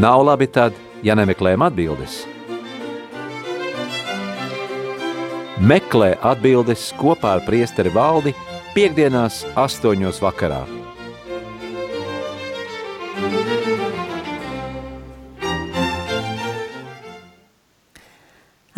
Nav 0.00 0.22
labi 0.24 0.46
tad, 0.48 0.76
ja 1.04 1.16
nemeklējam 1.18 1.64
atbildes. 1.66 2.22
Meklē 5.60 6.14
atbildes 6.24 6.88
kopā 6.98 7.34
ar 7.36 7.42
priesteri 7.44 7.92
valdi 7.92 8.32
piekdienās 8.72 9.42
astoņos 9.60 10.22
vakarā. 10.24 10.62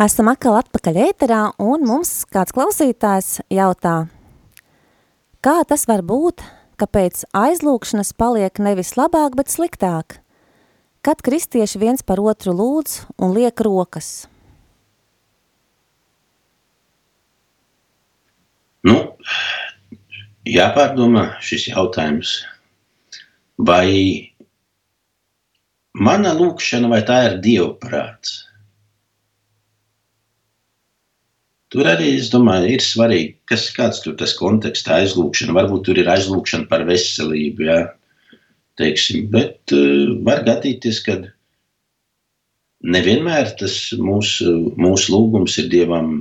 Esam 0.05 0.27
atkal 0.27 0.59
atpakaļ 0.59 0.99
ēterā, 1.05 1.39
un 1.63 1.87
mums 1.87 2.25
kāds 2.27 2.51
klausītājs 2.53 3.39
jautā, 3.47 3.95
kā 5.39 5.55
tas 5.69 5.87
var 5.87 6.03
būt, 6.03 6.43
ka 6.79 6.87
pēc 6.87 7.25
aizlūkšanas 7.35 8.13
paliek 8.19 8.61
nevis 8.61 8.95
labāk, 8.99 9.35
bet 9.39 9.51
sliktāk? 9.51 10.19
Kad 11.05 11.21
kristieši 11.25 11.81
viens 11.81 12.01
par 12.01 12.19
otru 12.19 12.53
lūdz 12.55 13.05
un 13.21 13.35
liek 13.35 13.61
rokas? 13.61 14.27
Nu, 18.85 18.95
jāpārdomā 20.45 21.27
šis 21.41 21.69
jautājums. 21.71 22.35
Vai 23.57 24.33
mana 25.95 26.35
lūkšana, 26.37 26.91
vai 26.91 27.01
tā 27.07 27.21
ir 27.29 27.39
dievprāts? 27.45 28.43
Tur 31.75 31.89
arī, 31.91 32.13
es 32.15 32.29
domāju, 32.31 32.69
ir 32.71 32.83
svarīgi, 32.83 33.33
kas, 33.51 33.65
kāds 33.75 33.97
tur 33.99 34.13
tas 34.15 34.31
konteksts, 34.39 34.87
aizlūgšana. 34.95 35.55
Varbūt 35.57 35.81
tur 35.89 35.97
ir 35.99 36.07
aizlūgšana 36.07 36.69
par 36.69 36.85
veselību, 36.87 37.65
jā, 37.67 37.79
teiksim. 38.79 39.25
Bet 39.33 39.73
uh, 39.75 40.13
var 40.23 40.45
gadīties, 40.47 41.01
ka 41.03 41.17
nevienmēr 42.95 43.51
tas 43.59 43.75
mūsu, 43.99 44.53
mūsu 44.79 45.17
lūgums 45.17 45.57
ir 45.59 45.67
Dievam 45.73 46.13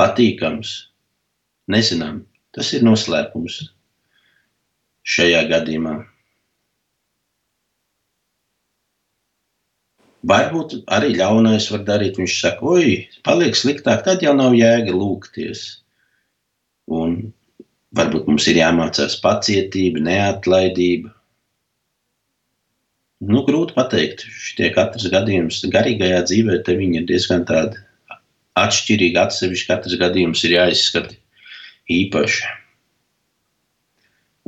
patīkams. 0.00 0.72
Nezinām, 1.70 2.24
tas 2.56 2.72
ir 2.72 2.88
noslēpums 2.88 3.60
šajā 5.04 5.44
gadījumā. 5.52 5.98
Varbūt 10.28 10.74
arī 10.92 11.14
ļaunais 11.16 11.70
var 11.72 11.84
darīt. 11.86 12.18
Viņš 12.20 12.34
saka, 12.42 12.72
oi, 12.76 12.96
paliek 13.24 13.56
sliktāk, 13.56 14.02
tad 14.04 14.24
jau 14.24 14.34
nav 14.36 14.56
jēga 14.56 14.92
lūgties. 14.92 15.62
Un 16.92 17.32
varbūt 17.96 18.28
mums 18.28 18.48
ir 18.50 18.60
jāmācās 18.60 19.16
pacietība, 19.24 20.02
neatlaidība. 20.04 21.14
Nu, 23.30 23.42
grūti 23.44 23.76
pateikt, 23.76 24.24
šitie 24.28 24.70
katrs 24.76 25.08
gadījums 25.12 25.60
garīgajā 25.72 26.20
dzīvē, 26.28 26.60
te 26.64 26.76
viņi 26.76 27.02
ir 27.02 27.08
diezgan 27.08 27.44
tādi 27.48 27.80
atšķirīgi, 28.60 29.18
atsevišķi 29.20 29.68
katrs 29.68 29.98
gadījums 30.00 30.44
ir 30.48 30.56
jāizskata 30.56 31.16
īpaši. 31.92 32.56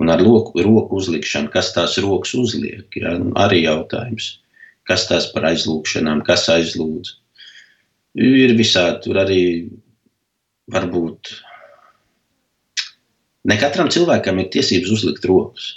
Un 0.01 0.13
ar 0.13 0.25
roku, 0.25 0.57
roku 0.65 1.01
uzlikšanu, 1.01 1.53
kas 1.53 1.73
tās 1.77 1.99
rokas 2.01 2.33
uzliek, 2.37 2.89
ja, 2.97 3.13
arī 3.45 3.65
jautājums 3.67 4.33
kas 4.89 5.07
tās 5.11 5.29
par 5.35 5.47
aizlūgšanām, 5.53 6.25
kas 6.27 6.49
aizlūdz. 6.53 7.15
Ir 8.23 8.57
visādi 8.59 9.07
tur 9.07 9.21
arī 9.23 9.43
varbūt. 10.73 11.33
Ne 13.49 13.59
katram 13.59 13.89
cilvēkam 13.91 14.39
ir 14.43 14.51
tiesības 14.55 14.93
uzlikt 14.99 15.25
rokas. 15.27 15.73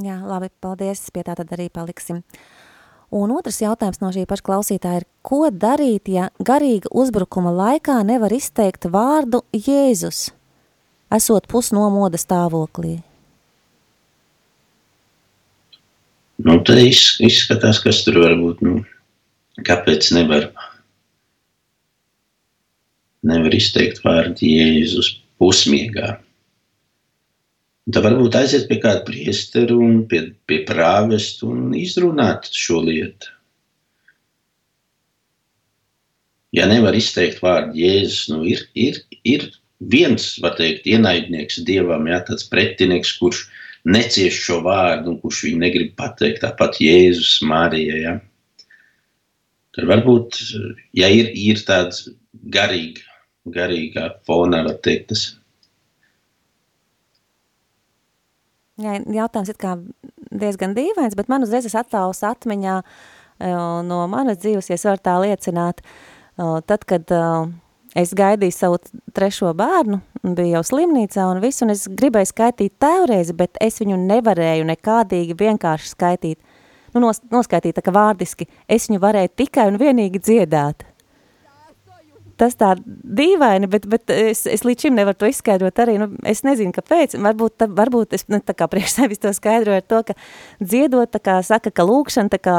Jā, 0.00 0.16
labi, 0.24 0.48
paldies. 0.64 1.02
Pie 1.12 1.24
tā 1.26 1.34
tad 1.36 1.50
arī 1.52 1.68
paliksim. 1.72 2.22
Un 3.12 3.32
otrs 3.34 3.58
jautājums 3.60 3.98
no 4.00 4.12
šī 4.14 4.22
paša 4.30 4.44
klausītāja 4.46 5.02
ir, 5.02 5.06
ko 5.26 5.48
darīt, 5.50 6.08
ja 6.08 6.30
garīga 6.38 6.92
uzbrukuma 6.94 7.50
laikā 7.52 7.98
nevar 8.06 8.32
izteikt 8.32 8.86
vārdu 8.88 9.42
Jēzus? 9.52 10.28
Esot 11.14 11.46
pusnomoda 11.50 12.18
stāvoklī? 12.20 13.00
Nu, 16.40 16.56
te 16.64 16.78
izskatās, 16.80 17.82
kas 17.84 18.00
tur 18.06 18.22
var 18.22 18.36
būt. 18.40 18.62
Nu, 18.64 18.80
kāpēc 19.66 20.08
nevar, 20.16 20.48
nevar 23.26 23.56
izteikt 23.56 24.00
vārdu 24.06 24.48
Jēzus 24.48 25.12
pusmiegā? 25.40 26.14
Tad 27.90 28.06
varbūt 28.06 28.38
aiziet 28.38 28.68
pie 28.70 28.78
kāda 28.80 29.02
priestera 29.04 29.74
un 29.74 30.04
pie, 30.08 30.22
pie 30.46 30.62
prāvesta 30.68 31.48
un 31.50 31.74
izrunāt 31.76 32.48
šo 32.54 32.84
lietu. 32.86 33.34
Ja 36.56 36.66
nevar 36.70 36.96
izteikt 36.96 37.42
vārdu 37.44 37.78
Jēzus, 37.82 38.28
nu 38.32 38.44
ir, 38.48 38.64
ir, 38.74 39.02
ir 39.26 39.50
viens, 39.80 40.34
var 40.42 40.56
teikt, 40.58 40.86
ienaidnieks 40.88 41.60
dievam, 41.66 42.06
jā, 42.10 42.20
tāds 42.28 42.46
pretinieks, 42.50 43.14
kurš 43.20 43.46
necieš 43.88 44.42
šo 44.44 44.60
vārdu 44.66 45.14
un 45.14 45.20
kurš 45.22 45.44
viņu 45.46 45.60
negrib 45.62 45.94
pateikt, 45.96 46.42
tāpat 46.44 46.80
Jēzus, 46.84 47.38
Marija. 47.48 47.96
Ja? 47.96 48.16
Tad 49.76 49.88
varbūt, 49.88 50.40
ja 50.96 51.08
ir, 51.08 51.30
ir 51.32 51.62
tāds 51.64 52.08
garīga, 52.52 53.06
garīgā 53.48 54.10
fonā, 54.28 54.64
var 54.66 54.76
teikt, 54.84 55.14
tas. 55.14 55.24
Jā, 58.80 58.98
jautājums 59.12 59.52
ir 59.52 59.58
diezgan 60.40 60.76
dīvains, 60.76 61.16
bet 61.16 61.28
man 61.28 61.44
uzreiz 61.44 61.66
es 61.68 61.76
attāvus 61.76 62.22
atmiņā 62.24 62.76
no 63.84 63.98
manas 64.12 64.40
dzīves, 64.40 64.68
ja 64.68 64.76
es 64.76 64.84
varu 64.88 65.00
tā 65.04 65.16
liecināt, 65.20 65.80
tad, 66.68 66.84
kad 66.88 67.12
Es 67.98 68.12
gaidīju 68.14 68.54
savu 68.54 68.76
trešo 69.14 69.50
bērnu, 69.58 69.98
biju 70.22 70.52
jau 70.52 70.62
slimnīcā 70.66 71.24
un 71.26 71.40
visu, 71.42 71.64
un 71.66 71.74
es 71.74 71.88
gribēju 71.90 72.28
skaitīt 72.30 72.76
tēvreizi, 72.82 73.34
bet 73.34 73.58
es 73.62 73.80
viņu 73.82 73.96
nevarēju 74.04 74.68
nekādīgi 74.68 75.34
vienkārši 75.40 75.90
skaitīt. 75.90 76.38
Nu, 76.94 77.02
nos, 77.02 77.18
noskaitīt 77.30 77.74
tā 77.78 77.82
kā 77.86 77.94
vārdiski, 77.94 78.46
es 78.70 78.86
viņu 78.88 79.02
varēju 79.02 79.32
tikai 79.42 79.66
un 79.70 79.78
vienīgi 79.80 80.22
dziedāt. 80.22 80.86
Tas 82.40 82.54
tā 82.56 82.72
dīvaini, 82.78 83.68
bet, 83.68 83.84
bet 83.90 84.12
es, 84.14 84.46
es 84.48 84.62
līdz 84.64 84.86
šim 84.86 84.94
nevaru 84.96 85.18
to 85.20 85.28
izskaidrot 85.28 85.82
arī, 85.82 85.98
nu, 86.00 86.08
es 86.24 86.40
nezinu, 86.46 86.72
kāpēc, 86.72 87.18
varbūt, 87.20 87.56
tā, 87.60 87.68
varbūt 87.68 88.14
es, 88.16 88.24
ne, 88.32 88.38
tā 88.40 88.54
kā 88.56 88.70
priekš 88.70 88.94
sevis 88.96 89.20
to 89.20 89.34
skaidroju 89.36 89.82
ar 89.82 89.84
to, 89.84 90.00
ka 90.08 90.16
dziedot, 90.62 91.10
tā 91.12 91.20
kā 91.20 91.40
saka, 91.44 91.74
ka 91.74 91.84
lūkšana 91.84 92.32
tā 92.32 92.40
kā 92.40 92.56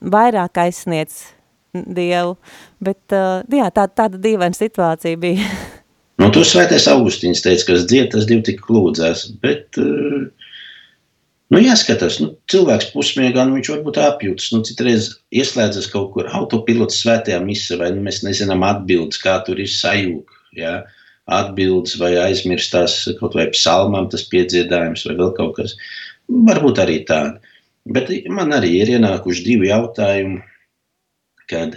vairāk 0.00 0.62
aizsniedz 0.62 1.26
Dievu. 1.74 2.36
Bet 2.80 3.14
uh, 3.16 3.44
jā, 3.52 3.68
tā, 3.74 3.86
tāda 3.90 4.20
dīvaina 4.20 4.56
situācija 4.56 5.20
bija. 5.20 5.44
nu, 6.22 6.30
tur 6.34 6.46
svētais 6.48 6.88
Augustīns 6.90 7.44
teica, 7.44 7.66
ka 7.68 7.78
dzied, 7.82 8.10
tas 8.14 8.28
divi 8.28 8.44
tik 8.46 8.64
lūdzās, 8.72 9.26
bet, 9.42 9.78
uh, 9.82 10.28
nu, 11.52 11.60
jāskatās, 11.62 12.20
nu, 12.24 12.32
cilvēks 12.50 12.92
pusmiegā, 12.94 13.44
nu, 13.44 13.58
viņš 13.58 13.72
varbūt 13.74 14.00
apjūtas, 14.06 14.50
nu, 14.54 14.62
citreiz 14.66 15.12
ieslēdzas 15.28 15.90
kaut 15.92 16.14
kur 16.16 16.30
autopilots 16.40 17.02
svētajā 17.04 17.42
misā, 17.44 17.80
vai, 17.82 17.92
nu, 17.96 18.04
mēs 18.08 18.22
nezinām 18.26 18.64
atbildes, 18.66 19.20
kā 19.22 19.38
tur 19.46 19.60
ir 19.60 19.70
sajūga, 19.72 20.40
jā, 20.56 20.74
atbildes 21.28 21.98
vai 22.00 22.14
aizmirstās 22.16 23.02
kaut 23.20 23.36
vai 23.36 23.50
psalmām 23.52 24.08
tas 24.08 24.24
piedziedājums 24.32 25.04
vai 25.04 25.16
vēl 25.18 25.34
kaut 25.36 25.58
kas. 25.58 25.76
Varbūt 26.28 26.80
arī 26.80 27.02
tāda. 27.08 27.36
Bet 27.88 28.10
man 28.32 28.52
arī 28.56 28.78
ir 28.82 28.94
ienākuši 28.96 29.44
divi 29.44 29.68
jautājumi 29.68 30.40
kad 31.50 31.76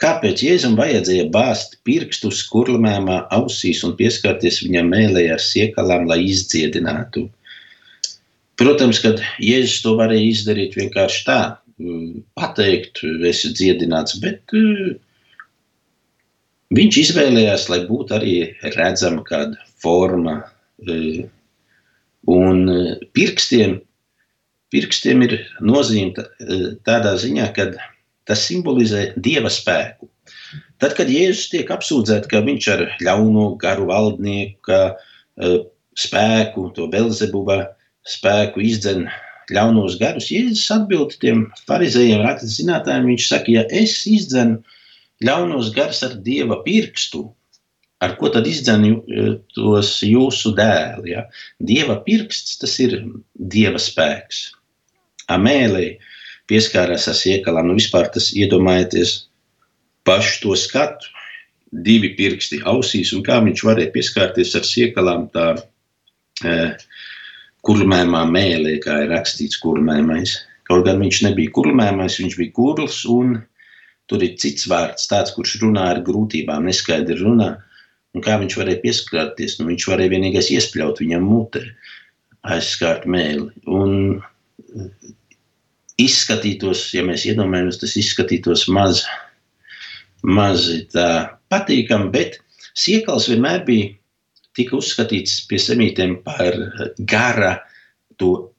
kāpēc 0.00 0.44
Jēzum 0.46 0.76
vajadzēja 0.78 1.28
bāzt 1.34 1.76
pirkstus 1.86 2.42
kurlmēmā 2.52 3.24
ausīs 3.36 3.82
un 3.86 3.96
pieskarties 3.98 4.62
viņam 4.64 4.92
mēlē 4.94 5.26
ar 5.34 5.42
siekalām, 5.44 6.06
lai 6.10 6.22
izdziedinātu. 6.30 7.26
Protams, 8.60 9.00
kad 9.00 9.22
Jēzus 9.40 9.80
to 9.84 9.96
varēja 10.00 10.30
izdarīt 10.30 10.76
vienkārši 10.76 11.26
tā, 11.28 11.40
pateikt, 12.36 13.02
esi 13.28 13.52
dziedināts, 13.56 14.18
bet 14.20 14.52
uh, 14.56 14.90
viņš 16.76 16.98
izvēlējās, 17.04 17.68
lai 17.72 17.82
būtu 17.88 18.16
arī 18.18 18.34
redzama 18.76 19.24
kāda 19.28 19.60
forma. 19.80 20.40
Uh, 20.84 21.22
un 22.30 22.66
uh, 22.68 22.90
pirkstiem, 23.16 23.78
pirkstiem 24.72 25.24
ir 25.26 25.38
nozīme 25.64 26.26
tādā 26.86 27.16
ziņā, 27.20 27.48
ka 27.56 27.70
Tas 28.30 28.44
simbolizē 28.46 29.10
dieva 29.18 29.50
spēku. 29.52 30.08
Tad, 30.80 30.94
kad 30.96 31.10
Jēzus 31.12 31.50
tiek 31.52 31.70
apsūdzēts, 31.74 32.30
ka 32.30 32.40
viņš 32.46 32.68
ar 32.72 32.84
ļauno 33.04 33.50
garu 33.60 33.88
valdnieku 33.90 34.76
uh, 34.76 35.58
spēku, 35.98 36.70
to 36.76 36.86
Belzebuba 36.92 37.64
spēku 38.08 38.62
izdzen 38.64 39.08
ļaunos 39.50 39.98
garus, 40.00 40.30
Jēzus 40.32 40.70
atbild 40.72 41.16
tiem 41.22 41.48
farizējiem, 41.68 42.22
rakstas 42.24 42.56
zinātājiem, 42.60 43.10
viņš 43.10 43.26
saka, 43.32 43.56
ja 43.58 43.66
es 43.82 43.98
izdzenu 44.08 44.60
ļaunos 45.26 45.72
gars 45.76 46.00
ar 46.06 46.16
dieva 46.24 46.60
pirkstu, 46.64 47.26
ar 48.00 48.14
ko 48.16 48.30
tad 48.32 48.46
izdzen 48.48 48.86
tos 49.54 49.98
jūsu 50.06 50.54
dēli. 50.56 51.12
Ja? 51.12 51.26
Dieva 51.60 51.98
pirksts, 52.06 52.56
tas 52.62 52.78
ir 52.80 52.96
dieva 53.34 53.80
spēks. 53.82 54.46
Amēlī 55.30 55.98
pieskārās 56.50 57.06
ar 57.10 57.16
siekalām, 57.16 57.70
nu 57.70 57.78
vispār 57.78 58.10
tas 58.12 58.30
iedomājieties 58.36 59.14
pašu 60.06 60.38
to 60.42 60.56
skatu, 60.58 61.10
divi 61.70 62.12
pirksti 62.18 62.60
ausīs, 62.66 63.12
un 63.14 63.22
kā 63.26 63.38
viņš 63.44 63.64
varēja 63.66 63.94
pieskārties 63.94 64.56
ar 64.58 64.66
siekalām 64.66 65.28
tā 65.34 65.46
e, 66.42 66.56
kurmēmā 67.66 68.24
mēlē, 68.30 68.78
kā 68.82 69.04
ir 69.04 69.12
rakstīts 69.14 69.60
kurmēmais. 69.62 70.36
Kaut 70.70 70.86
gan 70.86 71.00
viņš 71.02 71.22
nebija 71.28 71.54
kurmēmais, 71.54 72.18
viņš 72.22 72.36
bija 72.38 72.54
kurls, 72.56 73.04
un 73.10 73.38
tur 74.10 74.24
ir 74.26 74.36
cits 74.42 74.66
vārds, 74.70 75.06
tāds, 75.10 75.34
kurš 75.36 75.60
runā 75.62 75.86
ar 75.94 76.02
grūtībām, 76.06 76.66
neskaidri 76.66 77.20
runā. 77.22 77.52
Un 78.14 78.24
kā 78.26 78.34
viņš 78.40 78.56
varēja 78.58 78.82
pieskarties? 78.82 79.60
Nu, 79.60 79.68
viņš 79.70 79.86
varēja 79.92 80.14
vienīgais 80.16 80.50
iespļaut 80.50 80.98
viņam 81.02 81.26
mutē, 81.30 81.62
aizskārt 82.56 83.06
mēli. 83.06 83.46
Un 83.70 84.18
izskatītos, 86.00 86.86
ja 86.96 87.04
mēs 87.06 87.26
iedomājamies, 87.28 87.80
tas 87.82 87.96
izskatītos 88.00 88.66
maz, 88.72 89.04
maz 90.22 90.68
patīkami, 91.52 92.10
bet 92.14 92.38
siekals 92.78 93.28
vienmēr 93.30 93.64
bija 93.66 93.90
tika 94.56 94.78
uzskatīts 94.78 95.44
pie 95.50 95.60
semītiem 95.62 96.18
par 96.26 96.56
gara 97.10 97.56
to 98.20 98.50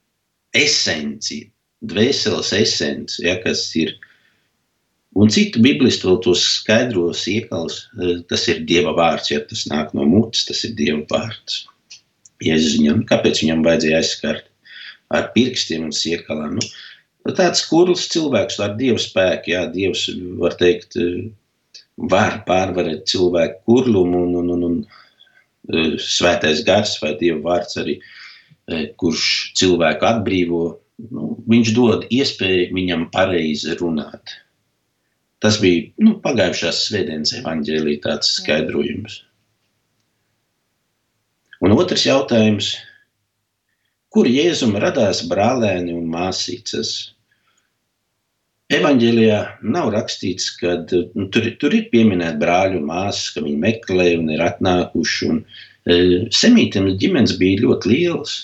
esenci, 0.58 1.44
dvēseles 1.82 2.54
esenci, 2.56 3.26
ja, 3.28 3.38
kas 3.44 3.66
ir 3.80 3.96
Un 5.12 5.28
citu 5.28 5.60
biblistu 5.60 6.08
vēl 6.08 6.20
tos 6.24 6.42
skaidros 6.54 7.26
iekals, 7.28 7.82
tas 8.32 8.46
ir 8.48 8.62
Dieva 8.68 8.94
vārds, 8.96 9.32
ja 9.34 9.42
tas 9.44 9.66
nāk 9.68 9.92
no 9.98 10.06
mutes, 10.08 10.46
tas 10.48 10.64
ir 10.64 10.72
Dieva 10.78 11.02
vārds. 11.10 11.66
Jēzus 12.42 12.78
viņam, 12.78 13.02
kāpēc 13.10 13.42
viņam 13.44 13.66
vajadzēja 13.66 14.00
aizskart 14.00 14.48
ar 15.12 15.28
pirkstiem 15.36 15.84
un 15.90 15.92
siekalām? 15.94 16.56
Nu, 16.62 16.70
tāds 17.38 17.64
kurls 17.70 18.08
cilvēks 18.12 18.60
ar 18.64 18.76
Dieva 18.80 19.02
spēku, 19.02 19.54
jā, 19.54 19.66
Dievs, 19.74 20.08
var 20.42 20.58
teikt, 20.60 20.98
eh, 20.98 21.30
var 22.12 22.42
pārvarēt 22.48 23.06
cilvēku 23.12 23.62
kurlumu 23.70 24.26
un, 24.26 24.36
un, 24.42 24.52
un, 24.56 24.68
un 24.70 24.78
eh, 24.82 25.98
svētais 26.02 26.64
gars 26.68 26.98
vai 27.04 27.16
Dieva 27.20 27.42
vārds 27.52 27.78
arī, 27.82 28.00
kurš 29.02 29.24
cilvēku 29.60 30.06
atbrīvo, 30.08 30.62
nu, 31.12 31.34
viņš 31.50 31.72
dod 31.76 32.06
iespēju 32.14 32.70
viņam 32.76 33.10
pareizi 33.12 33.76
runāt. 33.80 34.38
Tas 35.42 35.58
bija 35.62 35.90
nu, 36.06 36.14
pagājušās 36.24 36.86
svētdienas 36.88 37.34
evanģēlī 37.40 37.98
tāds 38.04 38.30
skaidrojums. 38.38 39.18
Un 41.66 41.74
otrs 41.76 42.06
jautājums, 42.06 42.76
kur 44.12 44.28
Jēzum 44.28 44.76
radās 44.84 45.24
brālēni 45.32 45.96
un 45.96 46.08
māsīcas? 46.12 46.92
Evanģēlijā 48.72 49.40
nav 49.76 49.90
rakstīts, 49.92 50.48
ka 50.60 50.78
nu, 50.92 51.26
tur, 51.34 51.50
tur 51.60 51.74
ir 51.76 51.90
pieminēta 51.92 52.40
brāļu 52.40 52.80
māsas, 52.88 53.34
ka 53.36 53.44
viņi 53.44 53.60
meklē 53.66 54.08
un 54.20 54.30
ir 54.32 54.44
atnākuši. 54.46 55.32
Un, 55.34 55.42
e, 55.84 55.98
semītiem 56.36 56.88
ģimenes 57.02 57.36
bija 57.42 57.66
ļoti 57.66 57.92
liels, 57.92 58.38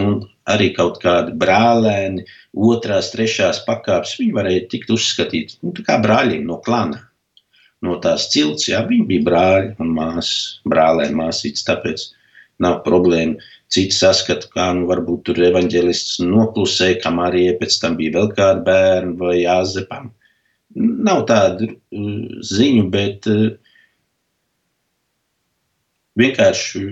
un 0.00 0.22
arī 0.48 0.70
kaut 0.76 0.96
kādi 1.02 1.36
brālēni, 1.42 2.24
otrās, 2.70 3.12
trešās 3.12 3.60
pakāpes, 3.66 4.16
viņi 4.20 4.36
varēja 4.38 4.64
tikt 4.72 4.94
uzskatīti 4.96 5.60
nu, 5.60 5.74
kā 5.84 5.98
brāļiem 6.04 6.48
no 6.48 6.60
klana. 6.64 7.04
No 7.84 7.98
tās 8.02 8.30
cilts, 8.32 8.70
jā, 8.72 8.80
viņi 8.88 9.04
bija 9.10 9.26
brāļi 9.28 9.74
un 9.84 9.92
māsas, 9.94 10.62
brālēni, 10.66 11.14
māsītes, 11.20 11.66
tāpēc 11.68 12.08
nav 12.64 12.82
problēma. 12.86 13.38
Citi 13.72 13.96
saskata, 13.96 14.48
kā 14.54 14.68
nu, 14.76 14.86
varbūt 14.88 15.26
tur 15.28 15.40
evanģēlists 15.50 16.22
noklusēja, 16.24 17.00
kam 17.02 17.20
arī 17.24 17.48
pēc 17.60 17.80
tam 17.82 17.98
bija 17.98 18.16
vēl 18.16 18.30
kāda 18.36 18.64
bērna 18.68 19.16
vai 19.20 19.34
jāzepam. 19.42 20.12
Nav 20.78 21.24
tādu 21.28 21.72
uh, 21.72 22.38
ziņu, 22.44 22.86
bet 22.92 23.28
uh, 23.30 23.50
vienkārši 26.18 26.86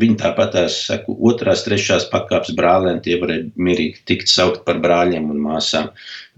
Viņi 0.00 0.14
tāpat 0.22 0.54
tās 0.54 0.76
saku, 0.86 1.12
otrās, 1.28 1.66
trešās 1.66 2.06
pakāpes 2.08 2.54
brālēni, 2.56 3.02
tie 3.04 3.18
varēja 3.20 3.50
mierīgi 3.60 3.98
tikt 4.08 4.30
saukt 4.32 4.62
par 4.64 4.78
brāļiem 4.80 5.26
un 5.34 5.42
māsām. 5.44 5.90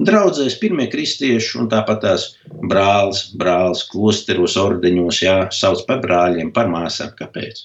Draudzēs 0.03 0.57
pirmie 0.59 0.89
kristieši 0.91 1.61
un 1.63 1.69
tāpat 1.71 2.01
tās 2.03 2.25
brālis, 2.73 3.29
brālis 3.39 3.85
klosteros, 3.93 4.57
ordeņos, 4.59 5.21
jā, 5.23 5.37
sauc 5.55 5.85
par 5.87 6.03
brāļiem, 6.03 6.51
par 6.57 6.67
māsām. 6.73 7.15
Kāpēc? 7.21 7.63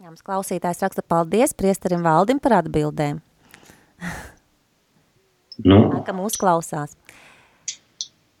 Jā, 0.00 0.01
mums 0.12 0.24
klausītājs 0.26 0.82
raksta 0.84 1.00
paldies 1.08 1.54
priesterim 1.56 2.02
Valdim 2.04 2.40
par 2.42 2.60
atbildēm. 2.60 3.22
Nu. 5.62 5.76
Ka 6.02 6.14
mūs 6.16 6.34
klausās. 6.40 6.96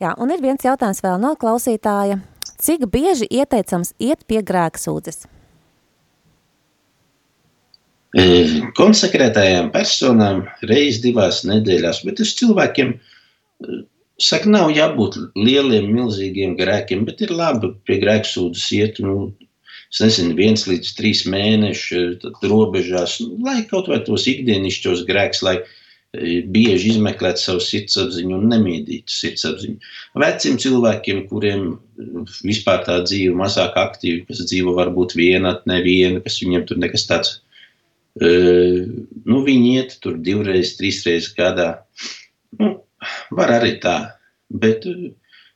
Jā, 0.00 0.14
un 0.18 0.32
ir 0.32 0.40
viens 0.42 0.64
jautājums 0.64 1.02
vēl 1.04 1.20
no 1.22 1.34
klausītāja. 1.38 2.16
Cik 2.58 2.86
bieži 2.90 3.28
ieteicams 3.30 3.92
iet 4.02 4.24
pie 4.26 4.40
grēksūdzes? 4.48 5.20
E, 8.16 8.24
konsekrētajām 8.80 9.70
personām 9.76 10.40
reizes 10.64 11.02
divās 11.04 11.44
nedēļās, 11.46 12.00
bet 12.08 12.24
es 12.24 12.32
cilvēkiem 12.40 12.96
e, 12.96 13.78
saku, 14.18 14.50
nav 14.56 14.72
jābūt 14.74 15.20
lieliem, 15.36 15.92
milzīgiem 15.92 16.56
grēkiem, 16.58 17.04
bet 17.06 17.22
ir 17.28 17.36
labi 17.36 17.74
pie 17.86 18.00
grēksūdzes 18.02 18.66
iet, 18.80 19.02
nu, 19.04 19.30
es 19.92 20.00
nezinu, 20.00 20.34
viens 20.38 20.66
līdz 20.68 20.94
trīs 20.98 21.26
mēneši 21.28 22.02
robežās, 22.48 23.20
nu, 23.24 23.36
lai 23.44 23.60
kaut 23.68 23.90
vai 23.92 24.00
tos 24.06 24.26
ikdienišķos 24.30 25.04
grēks, 25.08 25.42
lai 25.44 25.58
uh, 25.60 25.70
bieži 26.12 26.90
izmeklēt 26.92 27.40
savu 27.40 27.62
sirdsapziņu 27.64 28.36
un 28.36 28.50
nemīdītu 28.52 29.14
sirdsapziņu. 29.14 29.78
Veciem 30.20 30.58
cilvēkiem, 30.60 31.22
kuriem 31.30 31.70
vispār 32.44 32.82
tā 32.84 32.98
dzīve 33.06 33.32
mazāk 33.38 33.78
aktīva, 33.80 34.26
kas 34.28 34.42
dzīvo 34.44 34.74
varbūt 34.76 35.16
viena, 35.16 35.54
neviena, 35.70 36.20
kas 36.20 36.36
viņiem 36.42 36.66
tur 36.68 36.82
nekas 36.82 37.06
tāds, 37.08 37.38
nu, 38.20 39.40
viņi 39.46 39.72
iet 39.78 39.96
tur 40.04 40.20
divreiz, 40.20 40.74
trīsreiz 40.76 41.30
gadā. 41.38 41.70
Nu, 42.60 42.74
var 43.32 43.54
arī 43.56 43.78
tā, 43.80 43.96
bet 44.52 44.84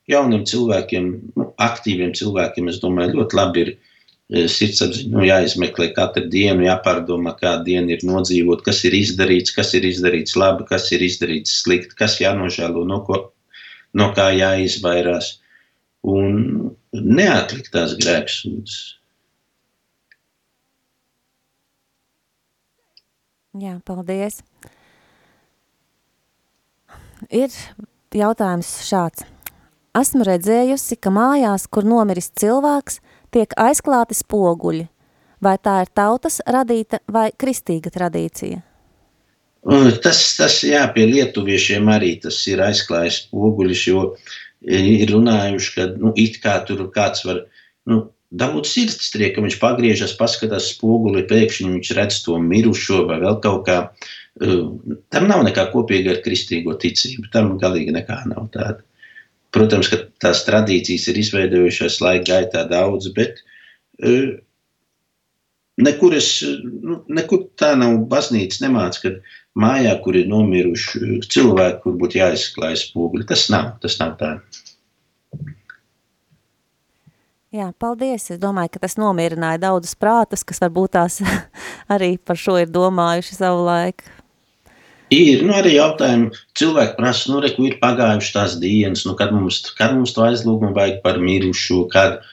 jauniem 0.08 0.48
cilvēkiem, 0.48 1.12
nu, 1.36 1.50
aktīviem 1.60 2.16
cilvēkiem, 2.16 2.72
es 2.72 2.80
domāju, 2.80 3.18
ļoti 3.20 3.38
labi 3.42 3.66
ir 3.66 3.76
sirdsapziņa 4.32 5.12
nu, 5.12 5.22
jāizmeklē 5.26 5.92
katru 5.94 6.26
dienu, 6.30 6.66
jāpārdomā, 6.66 7.36
kāda 7.38 7.62
diena 7.68 7.94
ir 7.94 8.02
nodzīvot, 8.06 8.64
kas 8.66 8.82
ir 8.88 8.96
izdarīts, 8.98 9.54
kas 9.54 9.72
ir 9.78 9.86
izdarīts 9.86 10.34
labi, 10.38 10.66
kas 10.66 10.90
ir 10.92 11.04
izdarīts 11.06 11.60
slikti, 11.62 11.94
kas 11.98 12.18
jānožēlo, 12.20 12.82
no, 12.88 13.02
ko, 13.06 13.20
no 13.94 14.10
kā 14.16 14.32
jāizvairās. 14.34 15.36
Un 16.06 16.74
neatlikt 16.92 17.72
tās 17.74 17.94
grēksūdzes. 17.98 18.82
Jā, 23.56 23.78
paldies. 23.88 24.42
Ir 27.32 27.54
jautājums 28.12 28.68
šāds. 28.84 29.24
Esmu 29.96 30.26
redzējusi, 30.28 30.98
ka 31.00 31.08
mājās, 31.14 31.64
kur 31.72 31.86
nomiris 31.88 32.28
cilvēks, 32.36 33.00
tiek 33.34 33.52
aizklāti 33.60 34.16
spoguļi. 34.18 34.86
Vai 35.44 35.58
tā 35.60 35.82
ir 35.84 35.92
tautas 35.94 36.40
radīta 36.48 37.02
vai 37.12 37.28
kristīga 37.36 37.92
tradīcija? 37.92 38.62
Tas, 40.02 40.20
tas 40.38 40.60
jā, 40.62 40.84
pie 40.94 41.08
lietuviešiem 41.10 41.88
arī 41.90 42.14
tas 42.22 42.38
ir 42.46 42.62
aizklājis 42.62 43.24
spoguļus, 43.24 43.86
jo 43.90 44.04
ir 44.62 45.10
runājuši, 45.10 45.72
ka 45.74 45.86
nu, 45.98 46.12
it 46.16 46.38
kā 46.42 46.60
tur 46.68 46.84
kāds 46.94 47.24
var 47.26 47.42
nu, 47.90 48.04
dabūt 48.30 48.68
sirdstrieku, 48.70 49.42
viņš 49.44 49.58
pagriežas, 49.62 50.14
paskatās 50.18 50.70
spoguli, 50.74 51.26
pēkšņi 51.28 51.72
viņš 51.74 51.92
redz 51.98 52.20
to 52.24 52.38
mirušo 52.42 53.04
vai 53.10 53.18
vēl 53.22 53.40
kaut 53.42 53.66
kā. 53.68 53.78
Tam 54.36 55.28
nav 55.30 55.42
nekā 55.46 55.68
kopīga 55.72 56.14
ar 56.14 56.22
kristīgo 56.24 56.76
ticību, 56.80 57.30
tam 57.32 57.56
galīgi 57.60 57.94
nekā 57.96 58.22
nav 58.30 58.50
tāda. 58.54 58.82
Protams, 59.54 59.88
ka 59.92 60.00
tās 60.22 60.42
tradīcijas 60.46 61.06
ir 61.12 61.20
izveidojušās 61.22 62.00
laika 62.04 62.26
gaitā 62.32 62.64
daudz, 62.68 63.08
bet 63.16 63.40
uh, 64.02 64.34
nekur, 65.76 66.16
es, 66.16 66.30
nu, 66.62 67.00
nekur 67.08 67.46
tā 67.60 67.74
nav 67.78 67.98
baznīca 68.10 68.64
nemāca, 68.66 69.02
ka 69.02 69.36
mājā, 69.60 69.94
kur 70.04 70.18
ir 70.18 70.28
nomiruši 70.30 71.20
cilvēki, 71.32 71.82
kur 71.84 72.00
būtu 72.00 72.20
jāizklājas 72.20 72.88
spoguļi. 72.90 73.28
Tas 73.28 73.46
nav, 73.52 73.76
tas 73.82 73.98
nav 74.02 74.16
tā. 74.20 74.36
Jā, 77.54 77.70
paldies. 77.80 78.26
Es 78.34 78.40
domāju, 78.42 78.74
ka 78.74 78.82
tas 78.82 78.98
nomierināja 79.00 79.62
daudzus 79.62 79.96
prātus, 79.96 80.42
kas 80.44 80.60
varbūt 80.64 80.96
tās 80.98 81.20
arī 81.94 82.16
par 82.18 82.40
šo 82.40 82.58
ir 82.60 82.72
domājuši 82.72 83.38
savu 83.38 83.64
laiku. 83.68 84.15
Ir 85.14 85.44
nu, 85.46 85.52
arī 85.54 85.76
jautājumi, 85.76 86.32
cilvēki 86.58 86.96
prasa, 86.98 87.28
nu, 87.30 87.40
re, 87.44 87.52
ir 87.62 87.76
pagājušas 87.78 88.32
tās 88.34 88.54
dienas, 88.58 89.04
nu, 89.06 89.14
kad, 89.18 89.30
mums, 89.34 89.60
kad 89.78 89.94
mums 89.94 90.14
to 90.16 90.24
aizlūgumu 90.26 90.74
vajag 90.74 90.98
par 91.04 91.20
mirušo, 91.22 91.84
kad, 91.92 92.24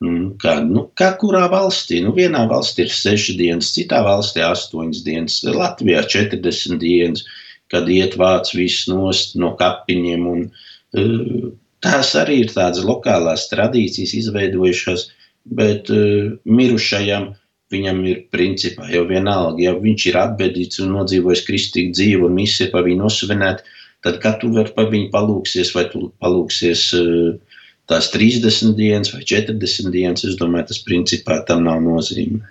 nu, 0.00 0.30
kad, 0.40 0.64
nu, 0.64 0.86
kā 0.96 1.10
kurā 1.20 1.44
valstī. 1.52 2.00
Nu, 2.04 2.14
vienā 2.16 2.46
valstī 2.48 2.86
ir 2.86 2.94
seši 2.96 3.36
dienas, 3.36 3.74
citā 3.76 4.00
valstī 4.06 4.40
astoņas 4.46 5.02
dienas, 5.04 5.42
Latvijā 5.44 6.06
40 6.08 6.80
dienas, 6.80 7.26
kad 7.72 7.90
iet 7.92 8.16
vāc 8.20 8.54
viss 8.56 8.88
nost 8.88 9.36
no 9.36 9.52
kapiņiem. 9.60 10.24
Un, 10.32 10.48
uh, 10.96 11.52
tās 11.84 12.14
arī 12.16 12.46
ir 12.46 12.56
tādas 12.56 12.80
lokālās 12.88 13.44
tradīcijas 13.52 14.16
izveidojušās, 14.22 15.10
bet 15.52 15.92
uh, 15.92 16.32
mirušajam 16.48 17.34
Viņam 17.72 18.02
ir 18.04 18.24
principā 18.34 18.90
jau 18.92 19.06
vienalga, 19.08 19.62
ja 19.64 19.72
viņš 19.78 20.08
ir 20.10 20.18
atbedīts 20.20 20.82
un 20.84 20.92
nodzīvojis 20.98 21.44
kristīgu 21.46 21.94
dzīvi 21.96 22.26
un 22.26 22.34
misija 22.36 22.68
pa 22.72 22.82
viņu 22.84 23.06
nosvinēt, 23.06 23.62
tad 24.04 24.18
kā 24.20 24.34
tu 24.40 24.50
vari 24.52 24.74
pa 24.76 24.84
viņu 24.90 25.08
palūksies, 25.14 25.72
vai 25.76 25.86
tu 25.92 26.10
palūksies 26.20 26.82
eh, 26.98 27.54
tās 27.88 28.10
30 28.12 28.74
dienas 28.76 29.14
vai 29.14 29.22
40 29.24 29.88
dienas, 29.94 30.26
es 30.28 30.36
domāju, 30.40 30.68
tas 30.72 30.82
principā 30.84 31.40
tam 31.48 31.64
nav 31.64 31.80
nozīme. 31.84 32.42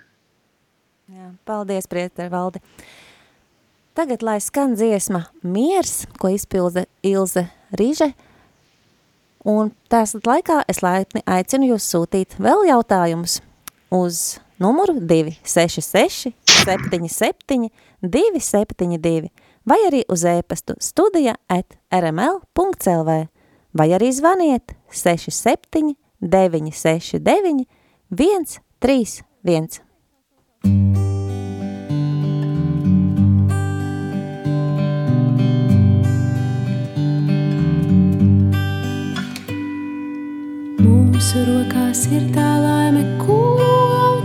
Jā, 1.12 1.30
paldies, 1.48 1.86
Priester 1.90 2.32
Valdi. 2.32 2.62
Tagad, 3.92 4.22
lai 4.24 4.38
skan 4.40 4.72
dziesma 4.72 5.26
Miers, 5.44 6.06
ko 6.16 6.30
izpilda 6.32 6.86
Ilze 7.04 7.44
Rīže, 7.76 8.08
un 9.44 9.74
tās 9.92 10.14
laikā 10.16 10.62
es 10.70 10.80
laipni 10.80 11.20
aicinu 11.28 11.74
jūs 11.74 11.90
sūtīt 11.92 12.38
vēl 12.40 12.64
jautājumus 12.70 13.42
uz 13.92 14.38
numuru 14.62 14.94
266 15.00 16.32
77 16.46 17.68
272 18.02 19.30
vai 19.66 19.80
arī 19.88 20.02
uz 20.08 20.24
e-pastu 20.24 20.74
studija 20.78 21.34
at 21.48 21.76
rml.lv 21.90 23.10
vai 23.74 23.88
arī 23.96 24.12
zvaniet 24.12 24.74
67 24.90 25.94
969 26.20 27.66
131. 28.12 29.80
Mūsu 40.82 41.46
rokās 41.48 42.06
ir 42.12 42.26
tā 42.34 42.50
laime, 42.60 43.06
kuru 43.22 43.81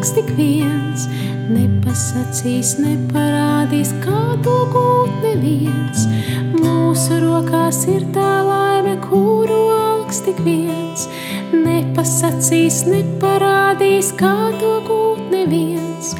kungs 0.08 0.16
tik 0.16 0.30
viens, 0.38 1.08
nepasacīs, 1.52 2.78
neparādīs, 2.80 3.90
kā 4.00 4.38
to 4.44 4.56
gūt 4.72 5.12
neviens. 5.24 6.06
Mūsu 6.56 7.18
rokās 7.20 7.82
ir 7.92 8.06
tā 8.16 8.44
laime, 8.48 8.96
kuru 9.04 9.58
augs 9.74 10.22
tik 10.24 10.40
viens, 10.46 11.08
nepasacīs, 11.52 12.86
neparādīs, 12.88 14.14
kā 14.16 14.52
to 14.62 14.78
gūt 14.88 15.28
neviens. 15.34 16.14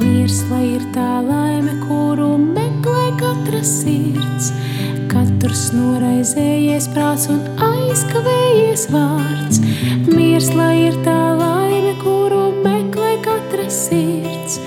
Miers, 0.00 0.42
lai 0.50 0.64
ir 0.74 0.88
tā 0.96 1.22
laime, 1.22 1.76
kuru 1.86 2.32
meklē 2.40 3.12
katra 3.20 3.62
sirds, 3.62 4.50
katrs 5.12 5.68
noraizējies 5.76 6.90
prāts 6.90 7.28
un 7.30 7.44
aizkavējies 7.70 8.88
vārds. 8.90 9.62
Miers, 10.10 10.50
lai 10.58 10.88
ir 10.88 10.98
tā 11.06 11.20
laime, 11.38 11.57
sirds, 13.72 14.58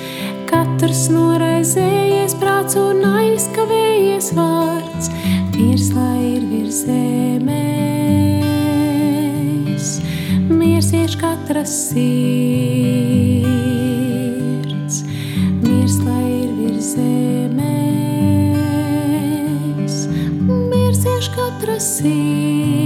katrs 0.49 1.09
noraizējies 1.13 2.35
prāts 2.41 2.75
un 2.79 3.01
aizkavējies 3.07 4.31
vārds, 4.37 5.09
miers 5.55 5.91
lai 5.95 6.35
ir 6.35 6.43
virs 6.49 6.83
zemes, 6.85 7.45
miers 10.49 10.91
ieš 10.93 11.13
katras 11.21 11.73
sirds, 11.89 12.15
miers 15.63 15.95
lai 16.05 16.29
ir 16.43 16.51
virs 16.59 16.87
zemes, 16.97 17.55
miers 20.45 21.01
ieš 21.15 21.25
katras 21.37 21.85
sirds, 21.97 22.80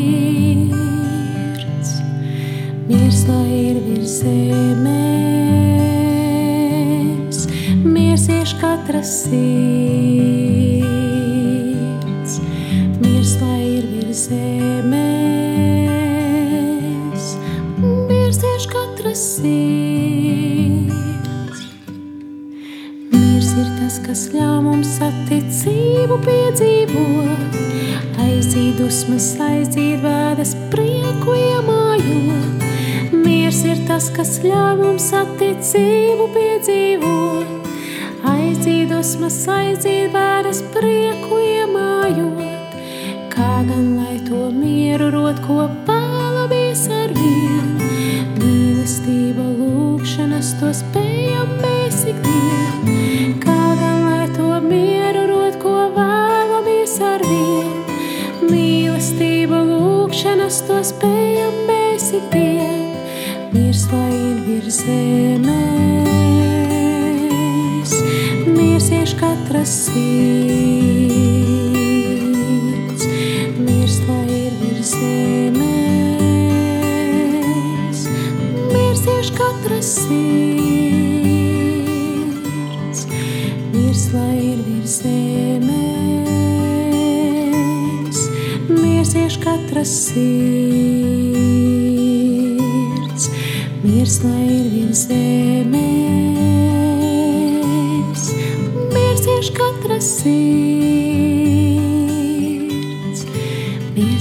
katras 8.86 9.26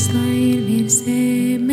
miers 0.05 0.13
lai 0.13 0.37
ir 0.37 0.61
virs 0.69 0.97
zemes, 1.07 1.65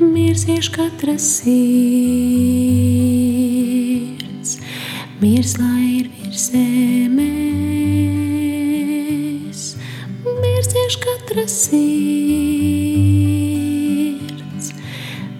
miers 0.00 0.46
ieš 0.48 0.68
katras 0.72 1.26
sirds, 1.42 1.80
miers 5.20 5.58
lai 5.60 6.00
ir 6.00 6.08
virs 6.16 6.48
zemes, 6.54 7.20
miers 10.24 10.68
ieš 10.72 10.96
katras 11.04 11.52
sirds, 11.66 11.86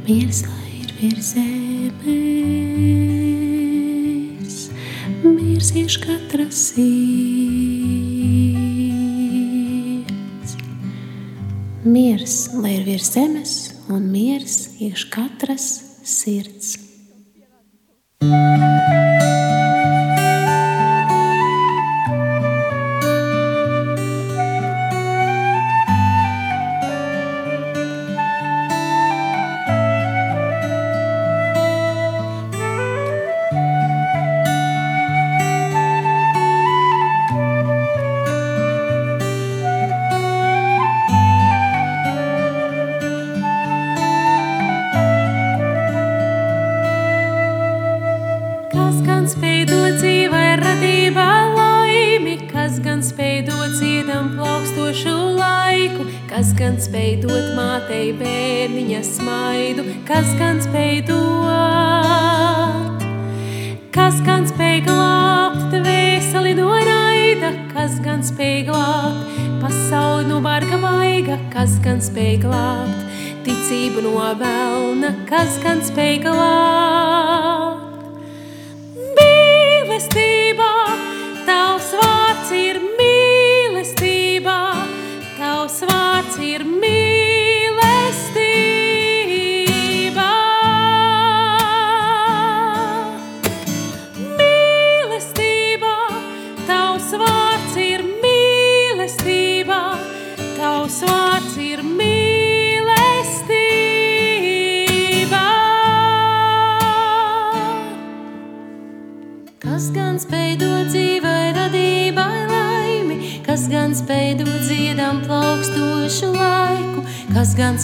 miers 0.04 0.44
zemes, 13.12 13.54
un 13.92 14.10
miers 14.10 14.56
ieš 14.82 15.06
katras 15.12 15.70
sirds. 16.02 16.76
spēj 18.20 18.65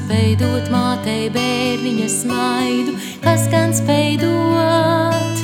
spēj 0.03 0.35
dot 0.41 0.71
mātei 0.73 1.29
bērniņa 1.31 2.09
smaidu, 2.11 2.95
kas 3.23 3.47
gan 3.53 3.75
spēj 3.77 4.17
dot, 4.23 5.43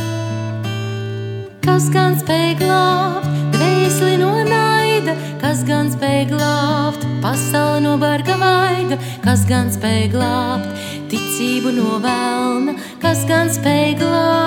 kas 1.62 1.87
gan 1.94 2.16
spēj 2.18 2.57
glābt? 2.62 3.29
Dvēseli 3.55 4.18
no 4.23 4.33
naida, 4.49 5.14
kas 5.42 5.62
gan 5.68 5.92
spēj 5.94 6.27
glābt? 6.33 7.07
Pasauli 7.23 7.85
no 7.87 7.94
barga 8.03 8.38
vaiga, 8.40 8.99
kas 9.25 9.47
gan 9.49 9.71
spēj 9.75 10.11
glābt? 10.16 10.75
Ticību 11.09 11.77
no 11.79 12.03
velna, 12.03 12.75
kas 13.03 13.25
gan 13.31 13.53
spēj 13.55 13.97
glābt. 14.03 14.38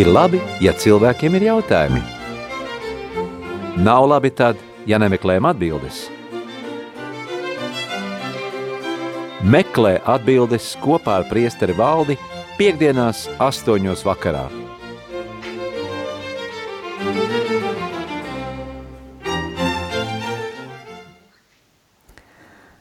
Ir 0.00 0.08
labi, 0.08 0.38
ja 0.64 0.72
cilvēkiem 0.72 1.34
ir 1.36 1.44
jautājumi. 1.44 1.98
Nav 3.84 4.06
labi 4.08 4.30
tad, 4.32 4.56
ja 4.88 4.96
nemeklējam 5.02 5.50
atbildes. 5.50 5.98
Meklē 9.44 9.98
atbildes 10.08 10.70
kopā 10.80 11.18
ar 11.20 11.28
priesteri 11.28 11.76
valdi 11.76 12.16
piekdienās 12.56 13.26
astoņos 13.44 14.06
vakarā. 14.08 14.46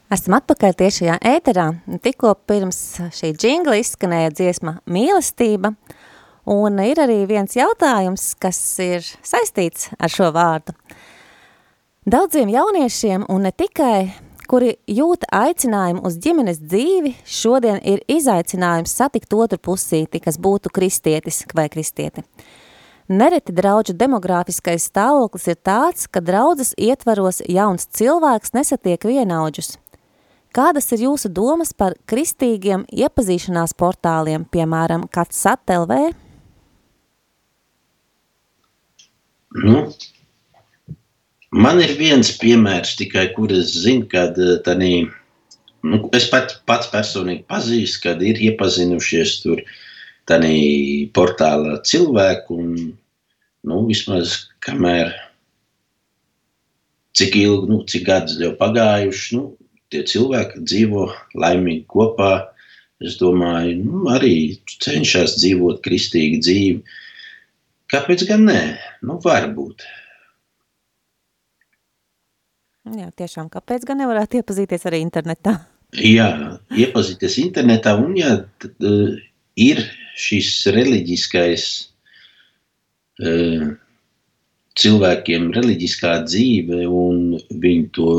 Esam 0.09 0.39
atpakaļ 0.39 0.71
tiešajā 0.85 1.19
ēterā. 1.35 1.67
Tikko 1.99 2.31
pirms 2.47 2.79
šī 3.13 3.35
džingla 3.35 3.75
izskanēja 3.83 4.31
dziesma 4.39 4.79
mīlestība, 4.87 5.75
un 6.45 6.79
ir 6.83 7.01
arī 7.01 7.23
viens 7.29 7.55
jautājums, 7.55 8.33
kas 8.39 8.59
ir 8.83 9.03
saistīts 9.03 9.89
ar 9.99 10.13
šo 10.13 10.31
vārdu. 10.35 10.75
Daudziem 12.09 12.49
jauniešiem, 12.49 13.25
un 13.29 13.43
ne 13.45 13.51
tikai, 13.51 14.13
kuri 14.49 14.71
jūta 14.89 15.27
aicinājumu 15.35 16.01
uz 16.07 16.15
ģimenes 16.23 16.61
dzīvi, 16.63 17.11
šodien 17.27 17.77
ir 17.85 18.01
izaicinājums 18.09 18.95
satikt 18.97 19.35
otru 19.35 19.59
pusīti, 19.69 20.21
kas 20.23 20.39
būtu 20.41 20.71
kristietis 20.73 21.43
vai 21.53 21.67
kristieti. 21.69 22.23
Nereti 23.09 23.53
draudžu 23.57 23.95
demogrāfiskais 23.97 24.83
stāvoklis 24.89 25.47
ir 25.49 25.57
tāds, 25.65 26.05
ka 26.05 26.21
draudzes 26.21 26.75
ietvaros 26.77 27.41
jauns 27.49 27.87
cilvēks 27.97 28.53
nesatiek 28.53 29.05
vienaudžus. 29.05 29.79
Kādas 30.53 30.89
ir 30.93 31.03
jūsu 31.05 31.29
domas 31.29 31.75
par 31.77 31.93
kristīgiem 32.09 32.87
iepazīšanās 32.89 33.75
portāliem, 33.77 34.45
piemēram, 34.49 35.05
kāds 35.13 35.41
SAT.LV? 35.41 35.97
Nu, 39.57 39.87
man 41.49 41.81
ir 41.81 41.95
viens 41.97 42.29
piemērs 42.37 42.95
tikai, 42.99 43.29
kur 43.33 43.51
es 43.55 43.73
zinu, 43.85 44.05
kad 44.11 44.37
eh, 44.37 44.57
tādī, 44.65 45.07
nu, 45.81 46.01
es 46.13 46.27
pat, 46.29 46.59
pats 46.69 46.91
personīgi 46.93 47.47
pazīstu, 47.49 48.03
kad 48.05 48.21
ir 48.21 48.41
iepazinušies 48.49 49.39
tur 49.45 49.63
tādā 50.29 50.53
portālā 51.17 51.79
cilvēku 51.81 52.59
un, 52.61 52.75
nu, 53.65 53.79
vismaz 53.89 54.35
kamēr 54.61 55.15
cik 57.17 57.35
ilgi, 57.35 57.71
nu, 57.71 57.81
cik 57.89 58.05
gadus 58.05 58.37
jau 58.39 58.53
pagājuši, 58.59 59.35
nu, 59.39 59.49
tie 59.89 60.05
cilvēki 60.05 60.63
dzīvo 60.63 61.09
laimīgi 61.41 61.85
kopā. 61.89 62.33
Es 62.99 63.15
domāju, 63.15 63.77
nu, 63.79 64.05
arī 64.11 64.59
cenšas 64.83 65.37
dzīvot 65.39 65.79
kristīgu 65.85 66.41
dzīvi. 66.43 66.97
Kāpēc 67.89 68.27
gan 68.29 68.45
nē? 68.45 68.59
Nu, 69.05 69.17
varbūt. 69.23 69.85
Jā, 72.89 73.09
tiešām, 73.17 73.49
kāpēc 73.53 73.85
gan 73.85 73.99
nevarētu 74.01 74.39
iepazīties 74.39 74.85
arī 74.89 75.01
internetā? 75.03 75.55
Jā, 75.97 76.29
iepazīties 76.69 77.39
internetā 77.41 77.95
un 77.97 78.13
tad, 78.61 78.75
uh, 78.85 79.17
ir 79.57 79.81
šis 80.17 80.51
reliģiskais 80.73 81.65
uh, 83.25 83.65
cilvēkiem 84.79 85.49
reliģiskā 85.55 86.13
dzīve 86.27 86.85
un 86.85 87.39
viņi 87.49 87.87
to 87.97 88.13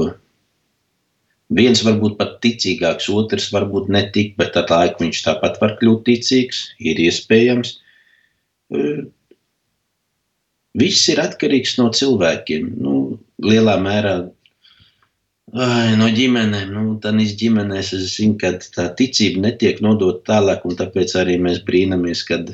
viens 1.61 1.83
varbūt 1.87 2.18
pat 2.18 2.37
ticīgāks, 2.45 3.09
otrs 3.11 3.49
varbūt 3.55 3.91
netik, 3.91 4.35
bet 4.39 4.59
ar 4.59 4.68
laiku 4.71 5.07
viņš 5.07 5.23
tāpat 5.27 5.62
var 5.62 5.79
kļūt 5.81 6.05
ticīgs, 6.11 6.66
ir 6.79 7.01
iespējams. 7.07 7.79
Viss 10.79 11.09
ir 11.11 11.18
atkarīgs 11.23 11.77
no 11.81 11.89
cilvēkiem. 11.95 12.68
Nu, 12.79 12.97
lielā 13.43 13.75
mērā 13.83 14.14
ai, 15.55 15.97
no 15.99 16.11
ģimenēm. 16.14 16.71
Nu, 16.75 16.85
Tādās 17.03 17.35
ģimenēs 17.41 17.93
es 17.97 18.12
zinu, 18.14 18.37
ka 18.39 18.53
tā 18.77 18.87
ticība 18.99 19.43
netiek 19.49 19.81
nodota 19.83 20.35
tālāk, 20.35 20.66
un 20.68 20.79
tāpēc 20.79 21.16
arī 21.18 21.41
mēs 21.43 21.62
brīnamies, 21.66 22.23
kad 22.29 22.53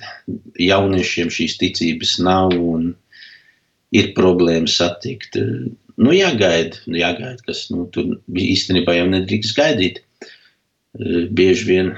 jauniešiem 0.60 1.32
šīs 1.32 1.58
ticības 1.60 2.16
nav 2.24 2.56
un 2.56 2.94
ir 3.96 4.14
problēmas 4.16 4.78
satikt 4.80 5.36
nu, 5.36 6.12
jāgaida, 6.12 6.80
jāgaida 6.88 7.44
kas 7.46 7.66
nu, 7.72 7.86
tur 7.92 8.16
īstenībā 8.32 8.96
jau 8.96 9.06
nedrīkst 9.12 9.56
gaidīt. 9.56 10.02
Bieži 11.36 11.68
vien 11.68 11.94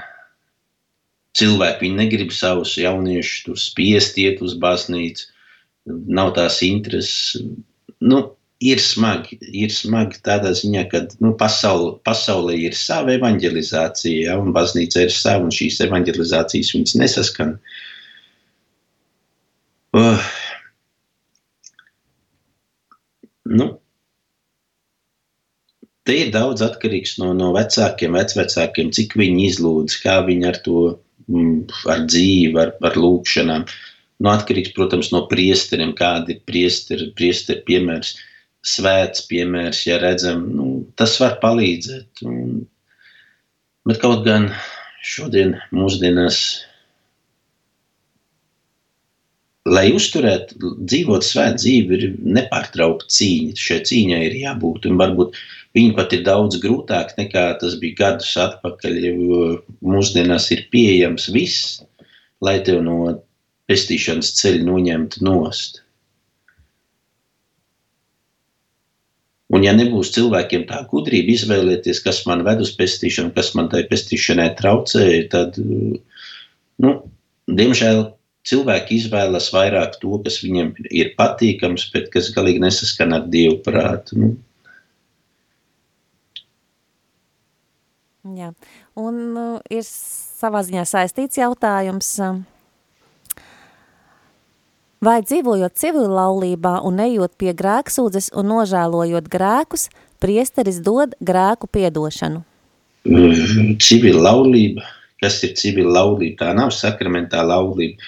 cilvēki 1.39 1.91
negrib 1.95 2.33
savus 2.35 2.75
jauniešus 2.79 3.69
spiest 3.71 4.17
iet 4.19 4.41
uz 4.43 4.57
baznīcu, 4.59 5.29
nav 5.89 6.33
tās 6.37 6.59
intereses. 6.65 7.39
Nu, 7.99 8.21
ir 8.59 8.81
smagi, 8.83 9.39
ir 9.55 9.71
smagi 9.73 10.21
tādā 10.25 10.51
ziņā, 10.57 10.85
ka 10.91 11.03
nu, 11.23 11.33
pasaule, 11.39 11.95
pasaulē 12.07 12.57
ir 12.59 12.77
sava 12.77 13.15
evanģelizācija, 13.15 14.29
ja, 14.29 14.37
un 14.39 14.53
baznīca 14.55 15.05
ir 15.07 15.13
sava, 15.15 15.47
un 15.47 15.55
šīs 15.55 15.79
evanģelizācijas 15.87 16.73
viņas 16.75 16.97
nesaskan. 17.01 17.55
Uh, 19.95 20.25
nu, 23.49 23.71
Te 26.09 26.15
ir 26.17 26.31
daudz 26.33 26.63
atkarīgs 26.65 27.19
no, 27.21 27.35
no 27.37 27.51
vecākiem, 27.53 28.15
vecvecākiem, 28.17 28.87
cik 28.97 29.11
viņi 29.19 29.43
izlūdz, 29.45 29.97
kā 30.01 30.15
viņi 30.25 30.47
ar 30.49 30.55
to, 30.65 30.79
mm, 31.29 31.59
ar 31.93 31.99
dzīvi, 32.07 32.55
ar, 32.57 32.71
ar 32.89 32.97
lūkšanām. 32.97 33.67
Nu, 34.19 34.31
atkarīgs, 34.33 34.73
protams, 34.75 35.13
no 35.15 35.23
priesteriem, 35.31 35.93
kādi 35.95 36.35
ir 36.35 36.41
priesteri, 36.47 37.09
priesteri 37.15 37.63
piemērs, 37.67 38.17
svēts 38.67 39.23
piemērs, 39.29 39.85
ja 39.87 39.99
redzam, 40.01 40.43
nu, 40.57 40.65
tas 40.99 41.15
var 41.21 41.37
palīdzēt. 41.43 42.25
Un, 42.27 42.65
bet 43.87 44.01
kaut 44.03 44.25
gan 44.27 44.49
šodien 45.07 45.55
mūsdienās 45.71 46.41
lai 49.69 49.89
uzturētu, 49.95 50.73
dzīvot 50.87 51.25
svētu 51.25 51.61
dzīvi, 51.61 51.97
ir 51.97 52.13
nepārtraukta 52.37 53.09
cīņa. 53.15 53.55
Šai 53.59 53.79
cīņai 53.89 54.19
ir 54.27 54.37
jābūt. 54.41 54.87
Un 54.89 54.99
varbūt 55.01 55.37
viņi 55.77 55.95
pat 55.97 56.15
ir 56.15 56.23
daudz 56.27 56.59
grūtāk 56.63 57.15
nekā 57.19 57.45
tas 57.61 57.77
bija 57.81 57.99
gadus 58.03 58.31
atpakaļ. 58.39 58.99
Jo 59.05 59.41
mūsdienās 59.85 60.49
ir 60.55 60.65
pieejams 60.73 61.29
viss, 61.35 61.79
lai 62.43 62.59
tev 62.65 62.81
no 62.85 63.17
pestīšanas 63.69 64.33
ceļa 64.39 64.65
noņemtu 64.65 65.23
nost. 65.27 65.83
Un, 69.49 69.63
ja 69.65 69.73
nebūs 69.73 70.11
cilvēkiem 70.13 70.67
tā 70.69 70.83
gudrība 70.91 71.33
izvēlēties, 71.33 72.03
kas 72.05 72.21
man 72.29 72.43
ved 72.45 72.61
uz 72.61 72.69
pestīšanu, 72.77 73.33
kas 73.33 73.55
man 73.57 73.69
tai 73.71 73.81
pestīšanai 73.89 74.51
traucēja, 74.59 75.23
tad, 75.31 75.57
nu, 75.57 76.91
diemžēl, 77.49 78.03
cilvēki 78.49 78.99
izvēlas 78.99 79.49
vairāk 79.53 79.97
to, 80.03 80.19
kas 80.25 80.37
viņiem 80.43 80.75
ir 80.85 81.15
patīkams, 81.17 81.87
bet 81.95 82.11
kas 82.13 82.29
galīgi 82.35 82.61
nesaskan 82.61 83.17
ar 83.17 83.25
dievu 83.33 83.57
prātu. 83.65 84.21
Nu. 84.21 84.29
Jā, 88.37 88.53
un 88.99 89.19
uh, 89.33 89.57
ir 89.73 89.81
savā 89.87 90.61
ziņā 90.67 90.85
saistīts 90.85 91.41
jautājums. 91.41 92.13
Uh, 92.21 92.43
vai 95.03 95.19
dzīvojot 95.23 95.75
civillaulībā 95.79 96.79
un 96.87 96.99
ejot 97.03 97.35
pie 97.39 97.53
grēksūdzes 97.57 98.31
un 98.37 98.51
nožēlojot 98.51 99.29
grēkus, 99.31 99.87
priesteris 100.19 100.81
dod 100.83 101.15
grēku 101.23 101.69
piedošanu? 101.71 102.43
Civillaulība, 103.79 104.83
kas 105.23 105.39
ir 105.47 105.55
civillaulība? 105.59 106.43
Tā 106.43 106.55
nav 106.57 106.73
sakramentāla 106.75 107.55
laulība. 107.55 108.01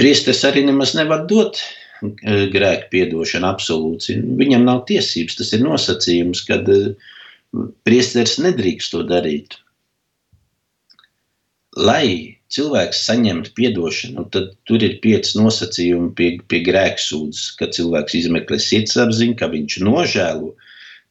Priesteris 0.00 0.42
arī 0.48 0.64
nemaz 0.66 0.94
nevar 0.96 1.26
dot 1.30 1.60
grēku 2.02 2.90
piedošanu 2.92 3.48
absolūti. 3.48 4.18
Viņam 4.40 4.66
nav 4.66 4.82
tiesības, 4.88 5.38
tas 5.38 5.52
ir 5.56 5.62
nosacījums, 5.64 6.42
kad 6.48 6.66
priesteris 7.86 8.36
nedrīkst 8.42 8.92
to 8.92 9.04
darīt. 9.06 9.56
Lai 11.76 12.35
cilvēks 12.54 13.02
saņemtu 13.08 13.54
atdošanu, 13.70 14.26
tad 14.34 14.52
tur 14.68 14.84
ir 14.86 14.98
pieci 15.02 15.38
nosacījumi 15.40 16.12
pie, 16.18 16.28
pie 16.50 16.62
grēksūdzes, 16.66 17.56
ka 17.58 17.70
cilvēks 17.74 18.18
izmeklē 18.20 18.60
sirdsapziņu, 18.62 19.38
ka 19.40 19.50
viņš 19.54 19.80
nožēlo, 19.86 20.52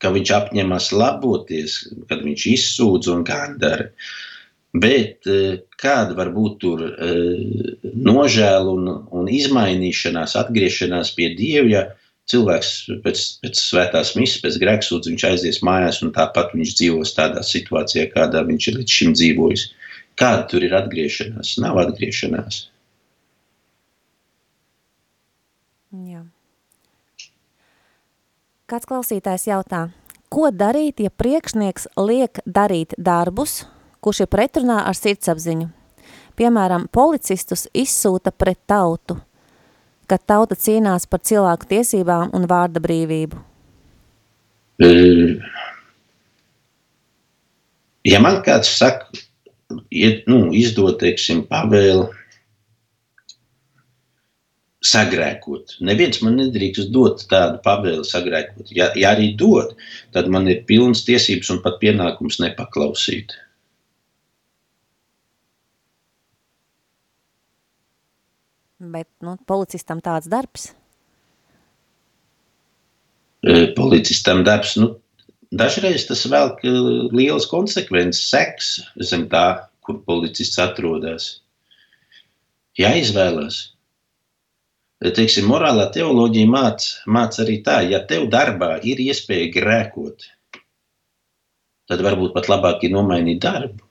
ka 0.03 0.13
viņš 0.15 0.31
apņemas 0.39 0.93
laboties, 0.95 1.81
kad 2.11 2.23
viņš 2.23 2.47
izsūdz 2.53 3.11
un 3.15 3.27
kā 3.27 3.41
dara. 3.59 3.89
Uh, 3.89 4.31
Bet 4.75 5.27
eh, 5.29 5.61
kāda 5.79 6.15
var 6.17 6.31
būt 6.35 6.57
tur 6.63 6.81
eh, 6.83 7.83
nožēla 7.95 8.73
un, 8.73 8.89
un 9.15 9.29
izmainīšanās, 9.31 10.35
atgriešanās 10.41 11.13
pie 11.15 11.29
Dieva, 11.37 11.69
ja 11.69 11.83
cilvēks 12.31 12.71
pēc, 13.05 13.21
pēc 13.43 13.61
svētās 13.61 14.15
misijas, 14.17 14.41
pēc 14.43 14.59
grēksūdzes, 14.63 15.11
viņš 15.13 15.25
aizies 15.29 15.61
mājās 15.63 16.01
un 16.03 16.11
tāpat 16.15 16.55
viņš 16.57 16.75
dzīvos 16.81 17.15
tādā 17.15 17.45
situācijā, 17.45 18.09
kādā 18.15 18.43
viņš 18.49 18.67
ir 18.71 18.79
līdz 18.81 18.97
šim 18.99 19.15
dzīvojis. 19.15 19.67
Kāda 20.15 20.45
tur 20.47 20.63
ir 20.63 20.75
atgriešanās? 20.77 21.57
Nav 21.63 21.79
atgriešanās. 21.81 22.61
Jā. 26.05 26.23
Kāds 28.65 28.87
klausītājs 28.89 29.45
jautā, 29.47 29.85
ko 30.33 30.49
darīt, 30.51 31.03
ja 31.03 31.11
priekšnieks 31.13 31.91
liek 32.01 32.41
darīt 32.47 32.95
darbus, 32.97 33.63
kurš 34.03 34.23
ir 34.25 34.31
pretrunā 34.31 34.81
ar 34.89 34.97
sirdsapziņu. 34.97 35.69
Piemēram, 36.35 36.87
policistus 36.91 37.67
izsūta 37.71 38.33
pret 38.35 38.59
tautu, 38.67 39.19
kad 40.09 40.23
tauta 40.27 40.57
cīnās 40.59 41.07
par 41.07 41.21
cilvēku 41.23 41.69
tiesībām 41.69 42.33
un 42.35 42.47
vārda 42.49 42.81
brīvību. 42.83 43.39
Ja 48.05 48.19
man 48.21 48.41
kāds 48.45 48.73
saka, 48.75 49.07
iet, 49.95 50.27
nu, 50.31 50.49
izdot, 50.55 50.99
teiksim, 51.01 51.45
pavēli 51.49 52.09
sagrēkot. 54.85 55.77
Neviens 55.85 56.21
man 56.21 56.37
nedrīkst 56.39 56.91
dot 56.93 57.25
tādu 57.31 57.59
pavēli 57.65 58.05
sagrēkot. 58.07 58.69
Ja, 58.75 58.91
ja 58.99 59.15
arī 59.15 59.31
dod, 59.39 59.73
tad 60.13 60.29
man 60.31 60.49
ir 60.51 60.63
pilns 60.69 61.03
tiesības 61.07 61.51
un 61.55 61.63
pat 61.65 61.79
pienākums 61.81 62.39
nepaklausīt. 62.43 63.33
Bet 68.85 69.07
nu, 69.23 69.37
policistam 69.49 70.01
tāds 70.03 70.29
darbs? 70.29 70.69
Policistam 73.77 74.43
darbs, 74.45 74.75
nu, 74.81 74.91
dažreiz 75.53 76.05
tas 76.09 76.25
velk 76.29 76.61
lielas 76.65 77.47
konsekvences, 77.49 78.27
seks 78.29 78.75
zem 79.09 79.27
tā, 79.31 79.45
kur 79.85 80.01
policists 80.07 80.59
atrodas. 80.61 81.29
Jāizvēlas. 82.79 83.61
Teiksim, 85.05 85.47
morālā 85.51 85.89
teoloģija 85.93 86.49
māca 86.49 87.11
māc 87.11 87.37
arī 87.43 87.59
tā, 87.63 87.81
ja 87.85 87.99
tev 88.09 88.29
darbā 88.31 88.77
ir 88.87 89.01
iespēja 89.03 89.51
grēkot, 89.53 90.25
tad 91.91 92.01
varbūt 92.05 92.33
pat 92.35 92.47
labāk 92.49 92.87
ir 92.87 92.95
nomainīt 92.95 93.43
darbu. 93.43 93.83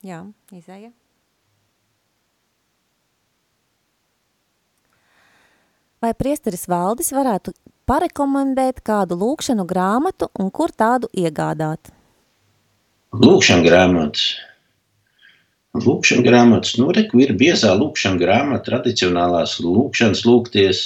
Jā, 0.00 0.24
izēja. 0.56 0.90
Vai 6.00 6.14
priesteris 6.16 6.64
Valdis 6.64 7.12
varētu 7.12 7.52
parekomendēt 7.84 8.80
kādu 8.80 9.18
lūkšanu 9.20 9.66
grāmatu 9.68 10.30
un 10.40 10.48
kur 10.48 10.72
tādu 10.72 11.10
iegādāt? 11.12 11.92
Lūkšana 13.10 13.66
grāmatas. 13.66 14.36
Lūkšana 15.74 16.22
grāmatas, 16.22 16.76
nu, 16.78 16.90
reku 16.94 17.18
ir 17.24 17.32
biezā 17.38 17.72
lūkšana 17.78 18.18
grāmata, 18.20 18.64
tradicionālās 18.68 19.56
lūkšanas 19.62 20.22
lūgties. 20.26 20.82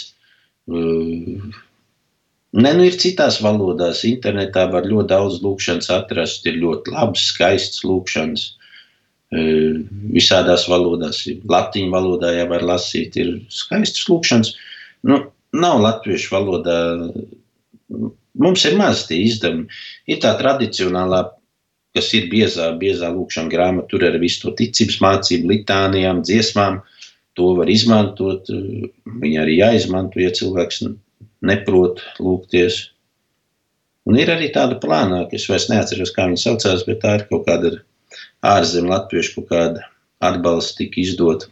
Ne, 2.54 2.72
nu 2.78 2.86
ir 2.86 2.96
citās 3.00 3.40
valodās, 3.44 4.04
internetā 4.08 4.66
var 4.72 4.88
ļoti 4.88 5.08
daudz 5.12 5.40
lūkšanas 5.44 5.90
atrast, 5.92 6.48
ir 6.48 6.60
ļoti 6.62 6.96
labs, 6.96 7.28
skaists 7.32 7.84
lūkšanas. 7.84 8.46
Visādās 10.14 10.68
valodās, 10.70 11.24
latīņu 11.28 11.92
valodā 11.92 12.32
jau 12.38 12.48
var 12.52 12.64
lasīt, 12.72 13.16
ir 13.20 13.36
skaistas 13.52 14.08
lūkšanas. 14.08 14.54
Nu, 15.04 15.26
nav 15.52 15.80
latviešu 15.84 16.36
valodā, 16.38 16.80
mums 18.40 18.64
ir 18.64 18.76
maz 18.80 19.04
tie 19.08 19.24
izdevumi. 19.28 19.68
Ir 20.08 20.24
tā 20.24 20.36
tradicionālā 20.40 21.24
kas 21.94 22.10
ir 22.16 22.26
biezā, 22.32 22.72
biezā 22.80 23.10
lūkšana 23.14 23.52
grāmata, 23.52 23.88
tur 23.92 24.04
ar 24.08 24.18
visu 24.22 24.42
to 24.42 24.54
ticības 24.58 24.98
mācību, 25.04 25.50
litānijām, 25.52 26.24
dziesmām. 26.26 26.80
To 27.38 27.54
var 27.58 27.70
izmantot. 27.70 28.50
Viņa 29.22 29.40
arī 29.42 29.58
jāizmanto, 29.60 30.20
ja 30.22 30.30
cilvēks 30.34 30.84
neprot 31.46 32.02
lūgties. 32.22 32.80
Un 34.10 34.18
ir 34.20 34.30
arī 34.30 34.50
tāda 34.54 34.76
plānāka, 34.82 35.38
es 35.38 35.48
vairs 35.50 35.70
neatceros, 35.70 36.12
kā 36.14 36.28
viņa 36.28 36.42
saucās, 36.42 36.84
bet 36.86 37.00
tā 37.02 37.16
ir 37.18 37.26
kaut 37.30 37.46
kāda 37.48 37.72
ārzemju 38.44 38.90
latviešu 38.90 39.36
kaut 39.38 39.50
kāda 39.50 39.86
atbalsta 40.24 40.82
tika 40.82 41.00
izdota. 41.02 41.48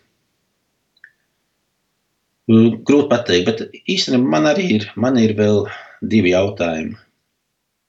Grūti 2.51 3.09
pateikt, 3.09 3.49
bet 3.49 3.78
īstenībā 3.88 4.34
man 4.34 4.51
arī 4.51 4.66
ir, 4.76 4.90
man 5.01 5.16
ir 5.18 5.32
vēl 5.38 5.64
divi 6.03 6.34
jautājumi. 6.34 6.99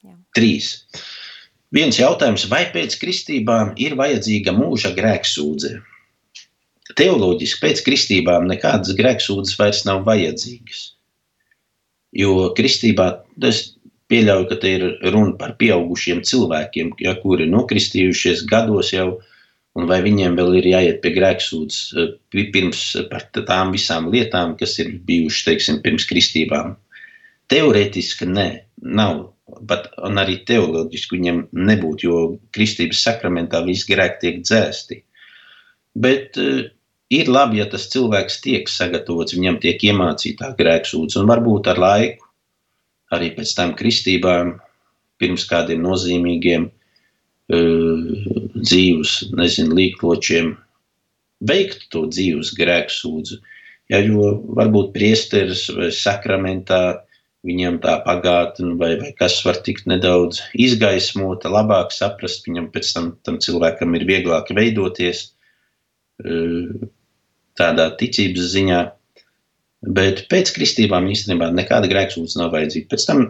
Jā. 0.05 0.15
Trīs. 0.37 0.69
Uh, 0.93 1.03
Viens 1.73 1.97
jautājums, 1.97 2.45
vai 2.51 2.67
pēc 2.69 2.99
kristībām 3.01 3.73
ir 3.81 3.95
vajadzīga 3.97 4.53
mūža 4.53 4.91
grēksūdze? 4.93 5.79
Teoloģiski 6.99 7.61
pēc 7.63 7.81
kristībām 7.87 8.45
nekādas 8.45 8.93
grēksūdzes 8.99 9.57
vairs 9.57 9.81
nav 9.87 10.03
vajadzīgas. 10.05 10.83
Jo 12.13 12.51
kristībā 12.53 13.07
es 13.49 13.63
pieļauju, 14.13 14.47
ka 14.51 14.59
te 14.61 14.75
ir 14.77 14.85
runa 15.09 15.33
par 15.39 15.55
pieaugušiem 15.57 16.21
cilvēkiem, 16.29 16.93
ja, 17.01 17.15
kuri 17.23 17.49
nokristījušies 17.49 18.45
gados 18.51 18.93
jau, 18.93 19.15
un 19.73 19.89
vai 19.89 20.03
viņiem 20.05 20.37
vēl 20.37 20.59
ir 20.59 20.69
jāiet 20.75 21.01
pie 21.01 21.15
grēksūdzes 21.17 21.81
eh, 21.97 22.13
pirms 22.53 22.85
par 23.09 23.25
tām 23.33 23.73
visām 23.73 24.11
lietām, 24.13 24.53
kas 24.59 24.77
ir 24.83 24.93
bijušas, 25.07 25.47
teiksim, 25.49 25.81
pirms 25.81 26.05
kristībām. 26.05 26.75
Teorētiski 27.49 28.29
nē, 28.29 28.49
nav 28.85 29.32
pat 29.67 29.89
arī 29.99 30.37
teoloģiski 30.47 31.17
viņam 31.17 31.41
nebūtu, 31.69 32.07
jo 32.07 32.19
kristības 32.55 33.03
sakramentā 33.05 33.63
visi 33.65 33.89
grēki 33.91 34.21
tiek 34.21 34.41
dzēsti. 34.43 34.99
Bet 36.05 36.39
uh, 36.41 36.63
ir 37.13 37.31
labi, 37.31 37.59
ja 37.61 37.67
tas 37.69 37.89
cilvēks 37.93 38.39
tiek 38.45 38.69
sagatavots, 38.71 39.35
viņam 39.37 39.59
tiek 39.63 39.83
iemācīta 39.89 40.53
grēksūdze, 40.59 41.19
un 41.21 41.29
varbūt 41.29 41.69
ar 41.73 41.81
laiku, 41.83 42.29
arī 43.13 43.33
pēc 43.35 43.55
tam 43.57 43.75
kristībām, 43.77 44.55
pirms 45.21 45.45
kādiem 45.47 45.83
nozīmīgiem 45.85 46.67
uh, 46.67 48.13
dzīves, 48.55 49.17
nezinu, 49.37 49.77
līkločiem, 49.77 50.55
veikt 51.43 51.89
to 51.93 52.07
dzīves 52.09 52.53
grēksūdzi. 52.57 53.41
Ja, 53.91 53.99
jo 53.99 54.37
varbūt 54.55 54.93
priesteris 54.95 55.67
vai 55.75 55.89
sakramentā 55.91 57.03
viņam 57.47 57.79
tā 57.83 57.97
pagātne, 58.05 58.73
vai, 58.79 58.93
vai 59.01 59.11
kas 59.19 59.41
var 59.45 59.59
tikt 59.65 59.87
nedaudz 59.91 60.41
izgaismota, 60.55 61.51
labāk 61.51 61.91
saprast, 61.95 62.47
viņam 62.47 62.69
pēc 62.73 62.91
tam, 62.95 63.13
tam 63.27 63.39
cilvēkam 63.43 63.95
ir 63.99 64.07
vieglāk 64.09 64.51
veidoties 64.55 65.25
eh, 66.23 66.87
tādā 67.59 67.89
ticības 67.99 68.51
ziņā. 68.55 68.81
Bet 69.93 70.25
pēc 70.31 70.53
kristībām 70.55 71.09
īstenībā 71.11 71.49
nekāda 71.51 71.89
grēksūdze 71.91 72.39
nav 72.39 72.53
vajadzīga. 72.55 72.87
Pēc 72.93 73.07
tam 73.09 73.25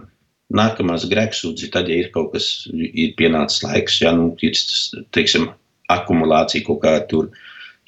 nākamās 0.54 1.08
grēksūdzes, 1.10 1.72
tad, 1.74 1.90
ja 1.90 2.04
ir 2.04 2.12
kaut 2.14 2.34
kas, 2.36 2.52
ir 2.70 3.16
pienācis 3.18 3.64
laiks, 3.66 3.98
ja 4.04 4.14
nu, 4.14 4.30
ir 4.46 4.54
teiksim, 5.16 5.50
akumulācija 5.92 6.66
kaut 6.68 6.84
kāda 6.86 7.08
tur 7.10 7.32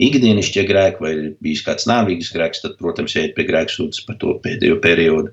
ikdienišķie 0.02 0.66
grēki, 0.68 1.04
vai 1.04 1.12
ir 1.14 1.28
bijis 1.46 1.64
kāds 1.66 1.86
nāvīgs 1.90 2.34
grēks, 2.36 2.64
tad, 2.66 2.76
protams, 2.82 3.16
jāiet 3.16 3.36
pie 3.38 3.46
grēksūdzes 3.48 4.08
par 4.08 4.18
to 4.22 4.34
pēdējo 4.44 4.82
periodu. 4.84 5.32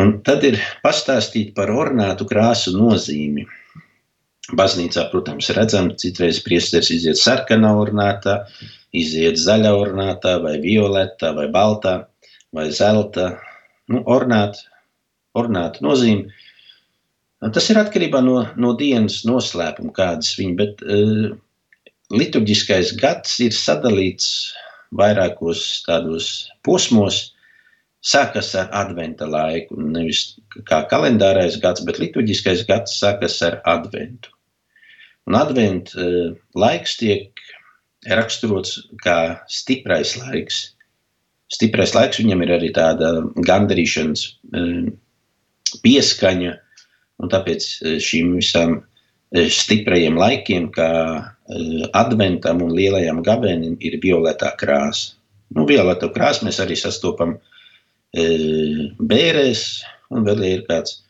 Un 0.00 0.16
tad 0.26 0.42
ir 0.46 0.58
pastāstīt 0.82 1.52
par 1.54 1.70
ornātu 1.70 2.26
krāsu 2.26 2.74
nozīmi. 2.74 3.46
Baznīcā, 4.58 5.06
protams, 5.12 5.48
redzam, 5.56 5.92
citreiz 6.00 6.40
priesteris 6.44 6.90
iziet 6.92 7.16
sarkanā 7.16 7.70
ornātā, 7.80 8.42
iziet 8.92 9.38
zaļā 9.40 9.70
ornātā, 9.78 10.34
vai 10.42 10.58
violetā, 10.60 11.30
vai 11.36 11.46
baltā, 11.52 11.94
vai 12.52 12.68
zelta. 12.74 13.30
Nu, 13.88 14.02
ornāta 15.34 15.84
nozīme. 15.84 16.32
Tas 17.54 17.66
ir 17.70 17.80
atkarībā 17.80 18.22
no, 18.24 18.38
no 18.56 18.72
dienas 18.78 19.22
noslēpuma, 19.28 19.92
kādas 19.96 20.32
viņa, 20.38 20.54
bet 20.56 20.84
uh, 20.84 21.34
liturģiskais 22.14 22.94
gads 23.00 23.36
ir 23.44 23.52
sadalīts 23.56 24.28
vairākos 24.96 25.84
tādos 25.86 26.30
posmos, 26.64 27.33
sākas 28.04 28.52
ar 28.58 28.68
adventa 28.76 29.26
laiku. 29.28 29.78
Nevis 29.80 30.36
kā 30.68 30.84
kalendārais 30.90 31.56
gads, 31.62 31.84
bet 31.86 32.00
liturģiskais 32.02 32.64
gads 32.68 32.98
sākas 33.00 33.40
ar 33.46 33.60
adventu. 33.68 34.32
Un 35.28 35.38
adventa 35.38 35.96
uh, 36.00 36.32
laiks 36.58 36.98
tiek 37.00 37.40
raksturots 38.04 38.76
kā 39.04 39.40
stiprais 39.48 40.18
laiks. 40.20 40.66
Stiprais 41.52 41.94
laiks 41.96 42.20
viņam 42.20 42.44
ir 42.44 42.52
arī 42.58 42.72
tāda 42.76 43.14
gandarīšanas 43.48 44.26
uh, 44.28 44.90
pieskaņa, 45.84 46.58
un 47.24 47.32
tāpēc 47.32 47.70
uh, 47.70 47.96
šīm 48.02 48.36
visām 48.40 48.82
stiprajiem 49.34 50.14
laikiem, 50.14 50.68
kā 50.70 50.90
adventam 51.98 52.60
un 52.62 52.68
lielajam 52.70 53.16
gabenim, 53.26 53.72
ir 53.82 53.96
violetā 53.98 54.52
krāsa. 54.60 55.16
Nu, 55.56 55.64
violeto 55.66 56.06
krāsu 56.14 56.46
mēs 56.46 56.60
arī 56.62 56.76
sastopam 56.78 57.32
uh, 57.34 57.53
bērēs, 58.14 59.64
un 60.14 60.26
vēl 60.26 60.44
ir 60.46 60.62
kāds 60.68 61.00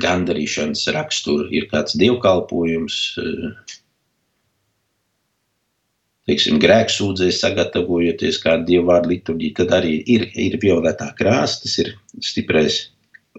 gandarīšanas 0.00 0.86
raksturs, 0.94 1.50
ir 1.52 1.68
kāds 1.70 1.96
dievkalpojums, 2.00 2.96
teiksim, 6.28 6.60
grēksūdzēs 6.62 7.40
sagatavojoties 7.42 8.38
kādu 8.42 8.68
dievu 8.68 8.88
vārdu 8.90 9.14
liturģiju, 9.14 9.56
tad 9.58 9.74
arī 9.80 9.98
ir, 10.14 10.28
ir 10.38 10.56
violetā 10.62 11.10
krāsa, 11.18 11.62
tas 11.64 11.76
ir 11.82 11.92
stiprais 12.24 12.82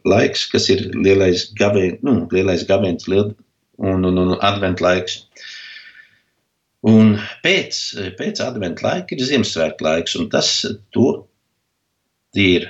laiks, 0.08 0.48
kas 0.52 0.70
ir 0.74 0.90
lielais 0.96 1.50
gavēns, 1.58 2.02
nu, 2.06 2.26
lielais 2.34 2.66
gavēns 2.68 3.08
liel, 3.12 3.34
un, 3.82 4.06
un, 4.08 4.22
un 4.26 4.38
advent 4.42 4.82
laiks. 4.84 5.22
Un 6.88 7.14
pēc, 7.44 7.80
pēc 8.18 8.42
adventa 8.42 8.88
laika 8.88 9.14
ir 9.14 9.26
Ziemassvētku 9.28 9.86
laiks, 9.86 10.16
un 10.18 10.32
tas 10.34 10.50
to 10.96 11.12
ir 12.34 12.66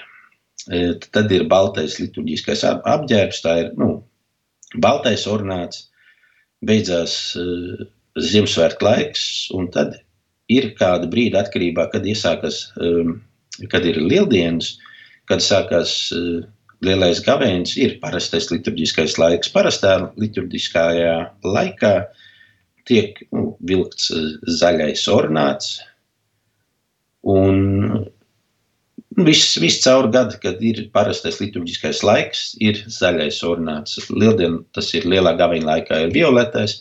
tad 1.14 1.32
ir 1.34 1.48
baltais 1.50 1.98
liturģiskais 2.02 2.64
apģērbs, 2.68 3.42
tā 3.46 3.58
ir 3.64 3.74
nu, 3.80 3.90
baltais 4.84 5.26
ornāts, 5.30 5.88
beidzās 6.66 7.16
uh, 7.40 7.88
Ziemassvētku 8.22 8.86
laiks, 8.86 9.26
un 9.56 9.70
tad 9.72 9.96
ir 10.52 10.74
kāda 10.76 11.08
brīda 11.10 11.46
atkarībā, 11.46 11.88
kad 11.94 12.06
iesākas, 12.06 12.66
um, 12.84 13.22
kad 13.72 13.86
ir 13.88 14.02
lieldienas, 14.04 14.76
kad 15.32 15.44
sākās 15.44 15.94
uh, 16.16 16.42
lielais 16.86 17.22
gavēns, 17.24 17.78
ir 17.80 18.00
parastais 18.04 18.50
liturģiskais 18.52 19.18
laiks. 19.22 19.52
Parastā 19.54 19.96
liturģiskajā 20.20 21.16
laikā 21.46 21.94
tiek 22.90 23.22
nu, 23.32 23.54
vilkts 23.70 24.10
zaļais 24.60 25.06
ornāts, 25.14 25.78
un 27.22 28.10
Viss, 29.20 29.58
viss 29.60 29.82
caur 29.84 30.08
gadu, 30.08 30.38
kad 30.40 30.62
ir 30.64 30.86
parastais 30.96 31.42
liturģiskais 31.42 32.00
laiks, 32.08 32.44
ir 32.64 32.80
zaļais 32.88 33.42
ornāts. 33.44 33.98
Lieldien, 34.08 34.62
tas 34.72 34.94
ir 34.96 35.04
lielā 35.04 35.34
gaviņa 35.40 35.68
laikā, 35.68 35.98
ir 36.06 36.14
violetais, 36.16 36.78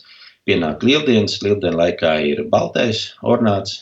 pienāk 0.47 0.85
lieldienas, 0.87 1.41
lieldienu 1.43 1.81
laikā 1.81 2.13
ir 2.29 2.45
baltais 2.53 3.09
ornāts, 3.21 3.81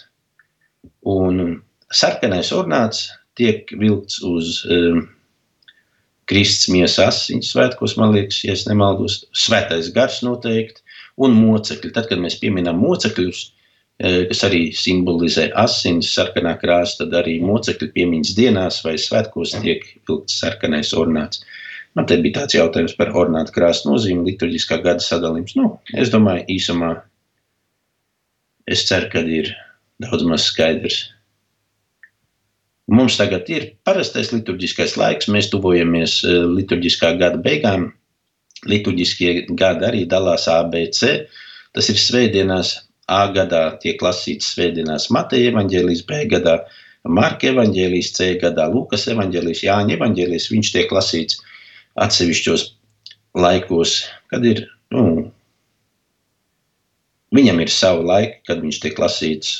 un 1.06 1.60
sarkanais 1.94 2.50
ornāts 2.56 3.06
tiek 3.38 3.70
vilkts 3.80 4.18
uz 4.26 4.64
um, 4.66 5.06
Kristus 6.30 6.74
miesas 6.74 7.06
asiņas 7.06 7.54
svētkos, 7.54 7.96
man 8.02 8.18
liekas, 8.18 8.42
ja 8.46 8.58
nemaldos, 8.70 9.22
svētais 9.34 9.94
gars 9.94 10.20
noteikti, 10.26 10.82
un 11.22 11.38
mocekļi. 11.38 11.94
Tad, 11.96 12.10
kad 12.10 12.22
mēs 12.22 12.38
pieminam 12.42 12.82
mocekļus, 12.82 13.46
kas 14.00 14.44
arī 14.48 14.62
simbolizē 14.76 15.50
asins, 15.60 16.14
sarkanā 16.16 16.54
krāsa, 16.62 17.02
tad 17.02 17.18
arī 17.20 17.40
mocekļu 17.44 17.90
piemiņas 17.96 18.36
dienās 18.38 18.80
vai 18.86 18.96
svētkos 19.02 19.58
tiek 19.60 19.84
vilkts 20.08 20.40
sarkanais 20.40 20.94
ornāts. 20.96 21.44
Man 21.98 22.08
te 22.08 22.16
bija 22.22 22.40
tāds 22.40 22.56
jautājums 22.56 22.96
par 22.96 23.12
ornātu 23.18 23.52
krāsu 23.58 23.90
nozīmi, 23.90 24.30
liturģiskā 24.30 24.80
gada 24.86 25.04
sadalījums. 25.04 25.56
Nu, 25.60 25.72
es 26.00 26.12
domāju, 26.14 26.46
īsumā 26.56 26.94
es 28.70 28.86
ceru, 28.88 29.10
ka 29.12 29.24
ir 29.26 29.52
daudz 30.00 30.24
maz 30.30 30.48
skaidrs. 30.48 31.02
Mums 32.90 33.20
tagad 33.20 33.50
ir 33.52 33.74
parastais 33.86 34.32
liturģiskais 34.34 34.96
laiks, 34.98 35.28
mēs 35.30 35.52
tuvojamies 35.52 36.22
liturģiskā 36.56 37.18
gada 37.20 37.42
beigām. 37.42 37.90
Liturģiskie 38.70 39.50
gadi 39.60 39.86
arī 39.88 40.06
dalās 40.10 40.48
ABC. 40.52 41.26
Tas 41.76 41.90
ir 41.92 42.00
svētdienās, 42.02 42.74
A 43.10 43.24
gadā 43.34 43.64
tiek 43.82 44.02
lasīts 44.06 44.52
svētdienās 44.54 45.08
Mateja 45.14 45.50
evaņģēlijas, 45.54 46.06
B 46.10 46.26
gadā 46.30 46.60
Marka 47.10 47.50
evaņģēlijas, 47.50 48.12
C 48.18 48.34
gadā 48.42 48.68
Lukas 48.70 49.08
evaņģēlijas, 49.10 49.64
Jāņa 49.66 49.96
evaņģēlijas. 49.96 50.50
Viņš 50.54 50.72
tiek 50.76 50.94
lasīts 50.94 51.40
atsevišķos 52.00 52.66
laikos, 53.40 53.96
kad 54.30 54.46
ir, 54.46 54.66
nu, 54.94 55.32
viņam 57.36 57.64
ir 57.64 57.74
savu 57.74 58.06
laiku, 58.10 58.42
kad 58.50 58.62
viņš 58.66 58.82
tiek 58.84 59.00
lasīts. 59.02 59.56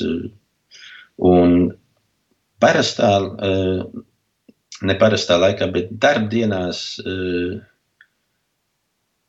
Un 1.30 1.56
parastā, 2.62 3.10
neparastā 4.84 5.40
laikā, 5.40 5.68
bet 5.74 5.90
darbdienās 6.02 6.84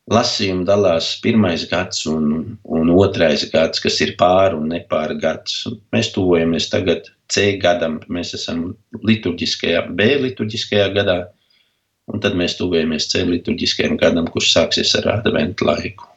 lasījumi 0.09 0.65
dalās 0.65 1.13
pirmais 1.21 1.65
gads 1.69 2.05
un, 2.09 2.57
un 2.63 2.93
otrais 2.95 3.43
gads, 3.51 3.81
kas 3.83 3.99
ir 4.01 4.15
pāri 4.19 4.57
un 4.57 4.71
nepāri 4.71 5.17
gads. 5.21 5.65
Mēs 5.93 6.11
tuvojamies 6.15 6.69
tagad 6.71 7.11
C 7.31 7.57
gadam, 7.61 7.99
mēs 8.09 8.33
esam 8.37 8.71
liturģiskajā, 9.07 9.85
B 9.95 10.09
liturģiskajā 10.25 10.87
gadā, 10.95 11.17
un 12.11 12.23
tad 12.23 12.35
mēs 12.39 12.57
tuvojamies 12.59 13.07
C 13.11 13.25
liturģiskajam 13.27 13.99
gadam, 14.01 14.27
kurš 14.31 14.53
sāksies 14.55 14.95
ar 14.99 15.11
adventu 15.19 15.69
laiku. 15.69 16.07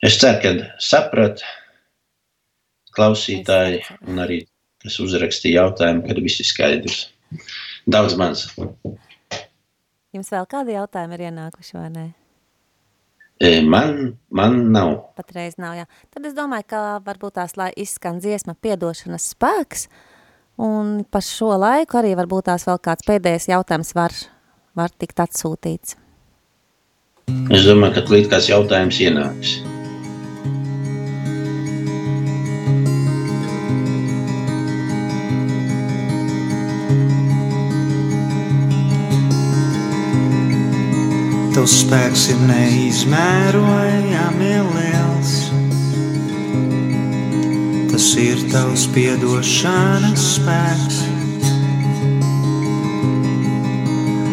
Es 0.00 0.16
ceru, 0.16 0.40
ka 0.40 0.80
saprat 0.80 1.42
klausītāji 2.96 3.82
un 4.08 4.22
arī 4.24 4.40
kas 4.80 4.96
uzrakstīja 5.04 5.60
jautājumu, 5.60 6.06
kad 6.08 6.20
viss 6.24 6.40
ir 6.40 6.48
skaidrs. 6.48 7.02
Daudz 7.84 8.16
maz. 8.16 8.46
Jums 10.10 10.32
vēl 10.32 10.46
kādi 10.50 10.74
jautājumi 10.74 11.14
ir 11.16 11.28
ienākuši, 11.28 11.76
vai 11.78 11.90
ne? 11.94 12.06
Man, 13.40 14.18
man 14.28 14.56
nav. 14.74 14.90
Patreiz 15.16 15.54
nav, 15.56 15.78
jā. 15.78 15.86
Tad 16.12 16.26
es 16.28 16.34
domāju, 16.36 16.66
ka 16.68 16.80
varbūt 17.06 17.38
tās, 17.38 17.56
lai 17.56 17.70
izskan 17.78 18.18
dziesma 18.20 18.52
piedošanas 18.60 19.30
spēks, 19.32 19.86
un 20.60 21.06
pa 21.08 21.22
šo 21.24 21.54
laiku 21.56 22.02
arī 22.02 22.12
varbūt 22.18 22.50
tās 22.50 22.68
vēl 22.68 22.82
kāds 22.84 23.06
pēdējais 23.08 23.48
jautājums 23.54 23.94
var, 23.96 24.18
var 24.76 24.92
tikt 24.92 25.24
atsūtīts. 25.24 25.96
Es 27.54 27.64
domāju, 27.64 27.96
ka 27.96 28.16
līdz 28.18 28.32
kāds 28.34 28.50
jautājums 28.50 29.00
ienāks. 29.00 29.60
Tavs 41.60 41.74
spēks 41.82 42.22
ir 42.32 42.38
neizmērojami 42.48 44.52
liels. 44.64 45.32
Tas 47.90 48.06
ir 48.22 48.40
tavs 48.48 48.86
piedošanas 48.94 50.24
spēks. 50.38 51.02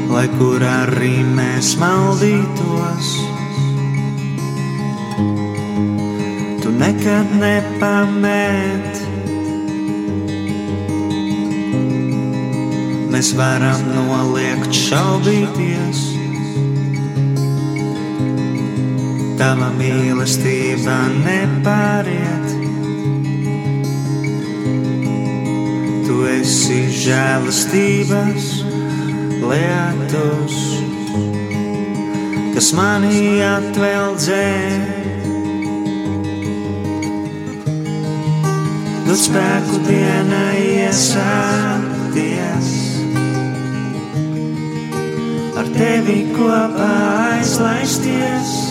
Lai 0.08 0.24
kur 0.38 0.64
arī 0.70 1.12
mēs 1.36 1.74
maldītos, 1.84 3.12
tu 6.64 6.72
nekad 6.80 7.36
nepamet. 7.44 9.04
Mēs 13.12 13.36
varam 13.36 13.84
noliegt 13.92 14.72
šaubīties 14.88 16.17
tava 19.38 19.68
mīlestība 19.78 20.96
nepāriet. 21.14 22.54
Tu 26.08 26.16
esi 26.32 26.80
žēlastības 27.04 28.48
lietus, 29.44 30.56
kas 32.56 32.72
manī 32.78 33.44
atveldzē. 33.46 34.48
Dod 39.08 39.20
spēku 39.22 39.76
dienai 39.86 40.64
iesākties, 40.88 42.72
ar 45.62 45.70
tevi 45.78 46.18
kopā 46.34 46.96
aizlaisties. 47.38 48.67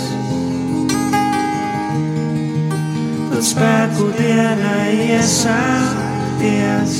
Spēku 3.57 4.11
dienai 4.19 5.17
iesākties. 5.17 6.97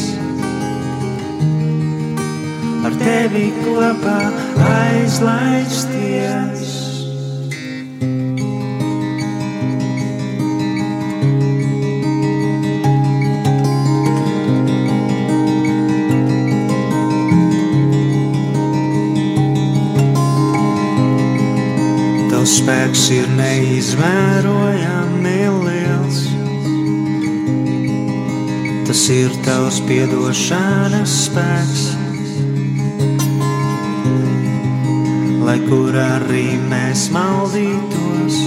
Ar 2.87 2.95
tevi 3.03 3.51
kopā 3.61 4.21
aizlaisties. 4.71 6.65
Spēks 22.47 23.09
ir 23.11 23.27
neizmērojami 23.35 25.16
Tas 28.97 29.11
ir 29.13 29.33
tavs 29.45 29.77
piedošanas 29.85 31.15
spēks. 31.27 31.83
Lai 35.45 35.59
kur 35.67 35.99
arī 36.01 36.55
mēs 36.71 37.03
maldītos, 37.13 38.39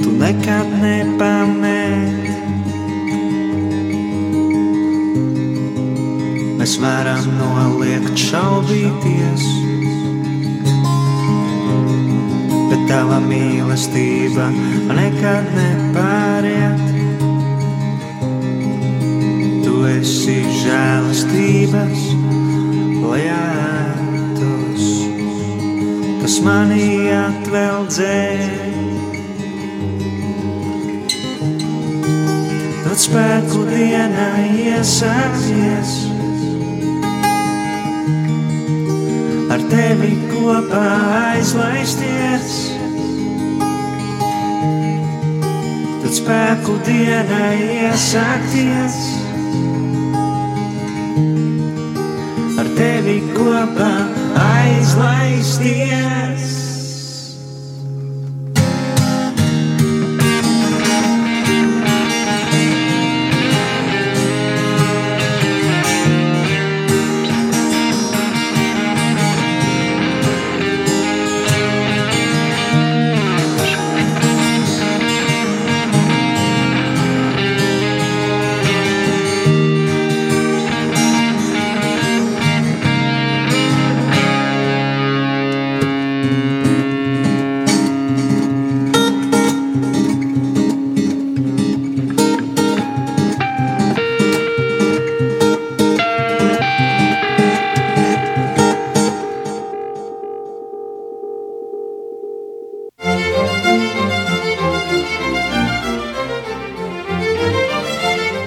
tu 0.00 0.14
nekad 0.24 0.72
nepamet. 0.86 2.32
Mēs 6.56 6.78
varam 6.80 7.28
noliegt 7.36 8.16
šaubīties, 8.24 9.44
tava 12.90 13.20
mīlestība 13.24 14.50
nekad 14.96 15.54
nepāriet. 15.56 16.86
esi 20.06 20.36
žēlastības 20.62 22.02
lietus, 23.02 24.88
kas 26.22 26.36
manī 26.44 26.88
atveldzē. 27.14 28.18
Dod 32.84 32.98
spēku 33.02 33.64
dienai 33.70 34.44
iesācies, 34.66 35.96
ar 39.56 39.66
tevi 39.72 40.12
kopā 40.30 40.86
aizlaisties. 41.32 42.15
Spēku 46.26 46.74
dienai 46.82 47.86
iesākties. 47.86 48.96
tevi 52.76 53.22
kopā 53.32 53.92
aizlaisties. 54.42 56.55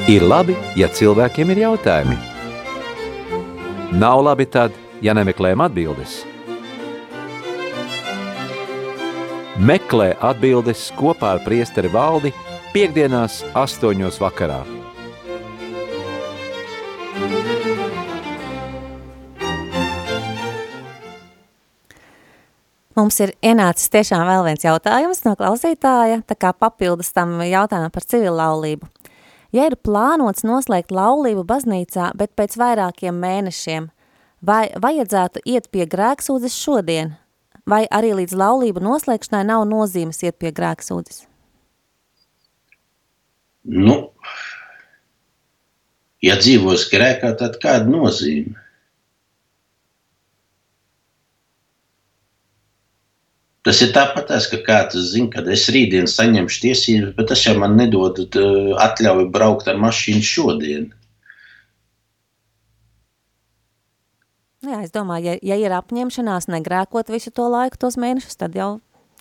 Ir 0.10 0.24
labi, 0.26 0.55
ja 0.74 0.88
cilvēkiem 0.89 1.51
ir 1.53 1.60
jautājumi. 1.68 2.16
Nav 4.01 4.24
labi 4.26 4.47
tad, 4.49 4.74
ja 5.05 5.14
nemeklējam 5.14 5.62
atbildes. 5.62 6.16
Meklē 9.62 10.16
atbildes 10.32 10.88
kopā 10.97 11.36
ar 11.36 11.43
priesteri 11.45 11.93
valdi 11.93 12.34
piekdienās 12.74 13.43
astoņos 13.53 14.18
vakarā. 14.24 14.64
Mums 22.97 23.22
ir 23.22 23.38
ienācis 23.45 23.93
tiešām 23.93 24.26
vēl 24.26 24.47
viens 24.49 24.66
jautājums 24.66 25.22
no 25.28 25.38
klausītāja, 25.38 26.24
tā 26.26 26.36
kā 26.36 26.49
papildus 26.57 27.14
tam 27.14 27.38
jautājumam 27.45 27.93
par 27.93 28.10
civilu 28.10 28.39
laulību. 28.41 28.89
Ja 29.56 29.66
ir 29.66 29.78
plānots 29.82 30.45
noslēgt 30.45 30.91
laulību 30.93 31.43
baznīcā, 31.50 32.12
bet 32.18 32.36
pēc 32.38 32.54
vairākiem 32.60 33.18
mēnešiem, 33.18 33.89
vai 34.45 34.70
vajadzētu 34.78 35.41
iet 35.50 35.72
pie 35.74 35.88
grēksūdzes 35.89 36.54
šodien, 36.54 37.16
vai 37.66 37.86
arī 37.89 38.14
līdz 38.22 38.38
laulību 38.38 38.84
noslēgšanai 38.86 39.47
nav 39.50 39.66
nozīmes 39.70 40.22
iet 40.22 40.38
pie 40.41 40.54
grēksūdzes? 40.54 41.26
Nu, 43.70 43.97
ja 46.26 46.38
dzīvos 46.39 46.88
grēkā, 46.93 47.34
tad 47.41 47.58
kāda 47.62 47.89
nozīme? 47.89 48.68
Tas 53.70 53.84
ir 53.86 53.91
tāpat, 53.93 54.32
ka 54.49 54.57
kāds 54.65 54.97
zina, 55.11 55.30
ka 55.30 55.43
es 55.53 55.67
rītdien 55.70 56.07
saņemšu 56.09 56.61
tiesības, 56.63 57.09
bet 57.13 57.28
tas 57.30 57.43
jau 57.45 57.51
man 57.61 57.76
nedod 57.78 58.17
atļauju 58.82 59.28
braukt 59.30 59.70
ar 59.70 59.78
mašīnu 59.78 60.26
šodien. 60.26 60.88
Jā, 64.65 64.80
es 64.82 64.89
domāju, 64.89 65.36
ja, 65.36 65.36
ja 65.51 65.57
ir 65.61 65.76
apņemšanās 65.78 66.49
negrēkot 66.49 67.13
visu 67.13 67.30
to 67.30 67.45
laiku, 67.53 67.78
tos 67.78 67.99
mēnešus, 68.01 68.39
tad 68.41 68.57
jau... 68.57 68.72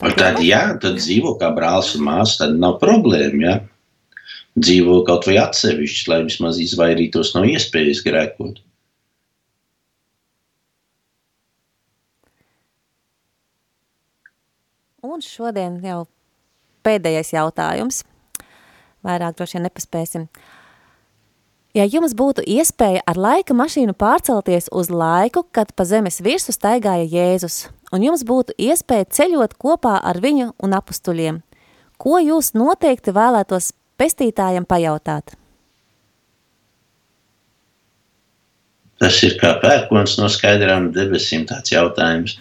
Tad, 0.01 0.17
tad 0.17 0.41
jā, 0.41 0.63
tad 0.81 0.97
dzīvo 0.97 1.35
kā 1.37 1.53
brālis 1.53 1.93
un 1.99 2.07
māsa, 2.09 2.47
tad 2.47 2.57
nav 2.57 2.79
problēma, 2.81 3.43
jā. 3.45 3.55
Dzīvo 4.57 5.03
kaut 5.05 5.29
vai 5.29 5.37
atsevišķi, 5.45 6.09
lai 6.09 6.23
vismaz 6.25 6.57
izvairītos 6.65 7.37
no 7.37 7.45
iespējas 7.53 8.01
grēkot. 8.09 8.63
Un 15.09 15.23
šodien 15.25 15.79
jau 15.81 16.03
pēdējais 16.85 17.31
jautājums. 17.33 18.03
Vairāk 19.07 19.39
droši 19.39 19.57
vien 19.57 19.65
nepaspēsim. 19.65 20.27
Ja 21.77 21.87
jums 21.89 22.13
būtu 22.19 22.45
iespēja 22.45 23.01
ar 23.09 23.17
laika 23.17 23.57
mašīnu 23.57 23.95
pārcelties 23.97 24.69
uz 24.69 24.91
laiku, 24.93 25.47
kad 25.49 25.73
pa 25.73 25.87
zemes 25.89 26.21
virsu 26.25 26.53
staigāja 26.53 27.09
Jēzus, 27.09 27.71
un 27.89 28.05
jums 28.05 28.27
būtu 28.29 28.53
iespēja 28.61 29.09
ceļot 29.17 29.57
kopā 29.57 29.97
ar 29.97 30.21
viņu 30.21 30.51
un 30.61 30.77
apustuļiem, 30.77 31.41
ko 31.97 32.21
jūs 32.21 32.53
noteikti 32.59 33.15
vēlētos 33.17 33.73
pestītājam 33.97 34.69
pajautāt? 34.69 35.39
Tas 39.01 39.23
ir 39.25 39.39
kā 39.41 39.55
pērkons 39.63 40.19
no 40.21 40.29
skaidrām 40.29 40.91
debesīm 40.93 41.49
tāds 41.49 41.73
jautājums 41.73 42.37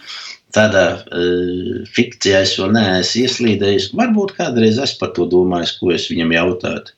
tādā 0.54 0.84
uh, 1.00 1.80
fikcijā 1.94 2.42
es 2.46 2.54
vēl 2.58 2.72
neesmu 2.76 3.24
ieslīdējis. 3.24 3.90
Varbūt 3.98 4.34
kādreiz 4.38 4.80
es 4.82 4.94
par 5.00 5.12
to 5.16 5.28
domāju, 5.30 5.74
ko 5.80 5.92
es 5.94 6.08
viņam 6.12 6.32
jautātu. 6.36 6.94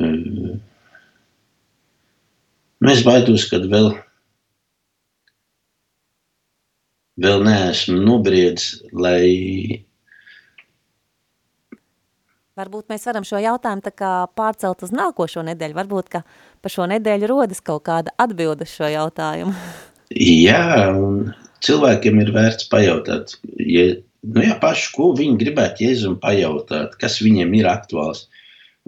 Uh, 0.00 0.56
nu, 2.80 2.92
es 2.92 3.04
baidos, 3.06 3.44
ka 3.50 3.60
vēl, 3.60 3.92
vēl 7.20 7.44
neesmu 7.46 8.00
nobriedis, 8.00 8.72
lai. 8.96 9.84
Varbūt 12.60 12.90
mēs 12.92 13.06
varam 13.08 13.24
šo 13.24 13.38
jautājumu 13.40 13.92
pārcelt 14.36 14.82
uz 14.84 14.90
nākošo 14.92 15.44
nedēļu. 15.46 15.76
Varbūt, 15.78 16.10
ka 16.12 16.24
pa 16.60 16.72
šo 16.72 16.88
nedēļu 16.90 17.30
rodas 17.30 17.62
kaut 17.64 17.86
kāda 17.88 18.12
atbilde 18.20 18.66
šo 18.68 18.90
jautājumu. 18.90 19.54
Jā, 20.10 20.90
un 20.98 21.30
cilvēkiem 21.66 22.20
ir 22.22 22.32
vērts 22.34 22.68
pajautāt, 22.72 23.34
ja, 23.60 23.86
nu 24.34 24.44
jā, 24.44 24.56
paši, 24.62 24.92
ko 24.96 25.10
viņi 25.16 25.40
gribētu 25.40 25.86
Jēzum 25.86 26.20
pajautāt, 26.22 26.96
kas 27.00 27.20
viņiem 27.24 27.52
ir 27.60 27.68
aktuāls. 27.70 28.26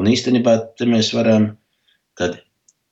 Un 0.00 0.08
īstenībā 0.08 0.56
te 0.78 0.88
mēs 0.88 1.12
varam 1.14 1.52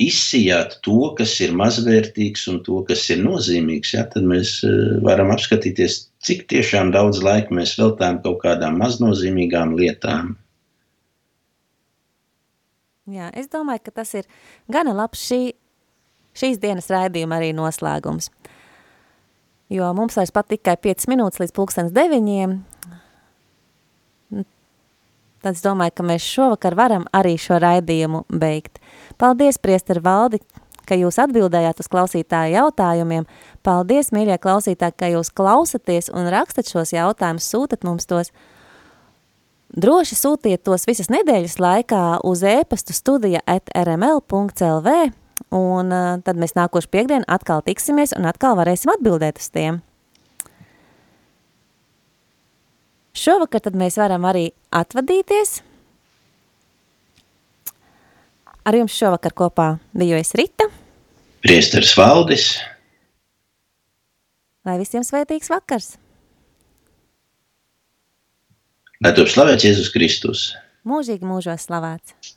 izsijāt 0.01 0.79
to, 0.85 1.13
kas 1.19 1.35
ir 1.45 1.53
mazvērtīgs 1.57 2.47
un 2.53 2.61
to, 2.65 2.81
kas 2.89 3.05
ir 3.13 3.21
nozīmīgs, 3.25 3.95
ja, 3.97 4.07
tad 4.09 4.25
mēs 4.29 4.59
eh, 4.65 4.97
varam 5.05 5.33
apskatīties, 5.35 5.99
cik 6.25 6.47
tiešām 6.53 6.93
daudz 6.95 7.21
laika 7.25 7.55
mēs 7.57 7.77
veltām 7.81 8.21
kaut 8.25 8.41
kādām 8.45 8.81
maznozīmīgām 8.81 9.77
lietām. 9.77 10.37
Jā, 13.11 13.29
es 13.37 13.51
domāju, 13.51 13.83
ka 13.89 13.97
tas 14.01 14.15
ir 14.15 14.29
gana 14.71 14.95
labs 14.95 15.25
šī, 15.27 15.41
šīs 16.37 16.61
dienas 16.63 16.89
raidījuma 16.93 17.41
arī 17.41 17.51
noslēgums 17.57 18.31
jo 19.71 19.93
mums 19.97 20.19
vairs 20.19 20.35
pat 20.35 20.51
tikai 20.51 20.77
5 20.83 21.09
minūtes 21.11 21.41
līdz 21.43 21.55
pulkstens 21.57 21.95
deviņiem. 21.97 22.59
Tad 25.41 25.57
es 25.57 25.63
domāju, 25.65 25.95
ka 25.97 26.05
mēs 26.05 26.25
šovakar 26.27 26.77
varam 26.77 27.07
arī 27.17 27.39
šo 27.41 27.57
raidījumu 27.63 28.27
beigt. 28.29 28.77
Paldies, 29.17 29.57
priesteri 29.63 30.03
Valdi, 30.05 30.43
ka 30.85 30.99
jūs 30.99 31.17
atbildējāt 31.23 31.81
uz 31.81 31.89
klausītāju 31.89 32.59
jautājumiem. 32.59 33.25
Paldies, 33.65 34.11
mīļie 34.13 34.37
klausītāji, 34.43 34.97
ka 35.01 35.09
jūs 35.15 35.33
klausaties 35.33 36.11
un 36.13 36.29
rakstat 36.35 36.69
šos 36.69 36.93
jautājumus, 36.93 37.49
sūtat 37.49 37.87
mums 37.89 38.11
tos. 38.11 38.35
Droši 39.71 40.19
sūtiet 40.19 40.65
tos 40.67 40.85
visas 40.91 41.09
nedēļas 41.15 41.57
laikā 41.63 42.05
uz 42.27 42.43
e-pastu 42.43 42.93
studija 42.97 43.41
at 43.47 43.71
rml.lv 43.71 44.97
un 45.49 45.95
uh, 45.95 46.19
tad 46.25 46.39
mēs 46.41 46.57
nākošu 46.59 46.91
piekdienu 46.93 47.27
atkal 47.29 47.65
tiksimies 47.67 48.13
un 48.17 48.29
atkal 48.31 48.59
varēsim 48.59 48.93
atbildēt 48.93 49.41
uz 49.41 49.49
tiem. 49.55 49.81
Šovakar 53.17 53.65
tad 53.65 53.77
mēs 53.77 53.99
varam 54.01 54.25
arī 54.29 54.51
atvadīties. 54.73 55.61
Ar 58.65 58.77
jums 58.77 58.95
šovakar 58.95 59.35
kopā 59.35 59.71
biju 59.97 60.19
es 60.21 60.35
Rita. 60.39 60.69
Priesteris 61.43 61.97
Valdis. 61.97 62.53
Lai 64.69 64.77
visiem 64.79 65.05
svētīgs 65.07 65.51
vakars. 65.51 65.95
Lai 69.01 69.15
top 69.17 69.31
slavēts 69.33 69.65
Jēzus 69.65 69.89
Kristus. 69.95 70.51
Mūžīgi 70.85 71.25
mūžos 71.25 71.65
slavēts. 71.65 72.37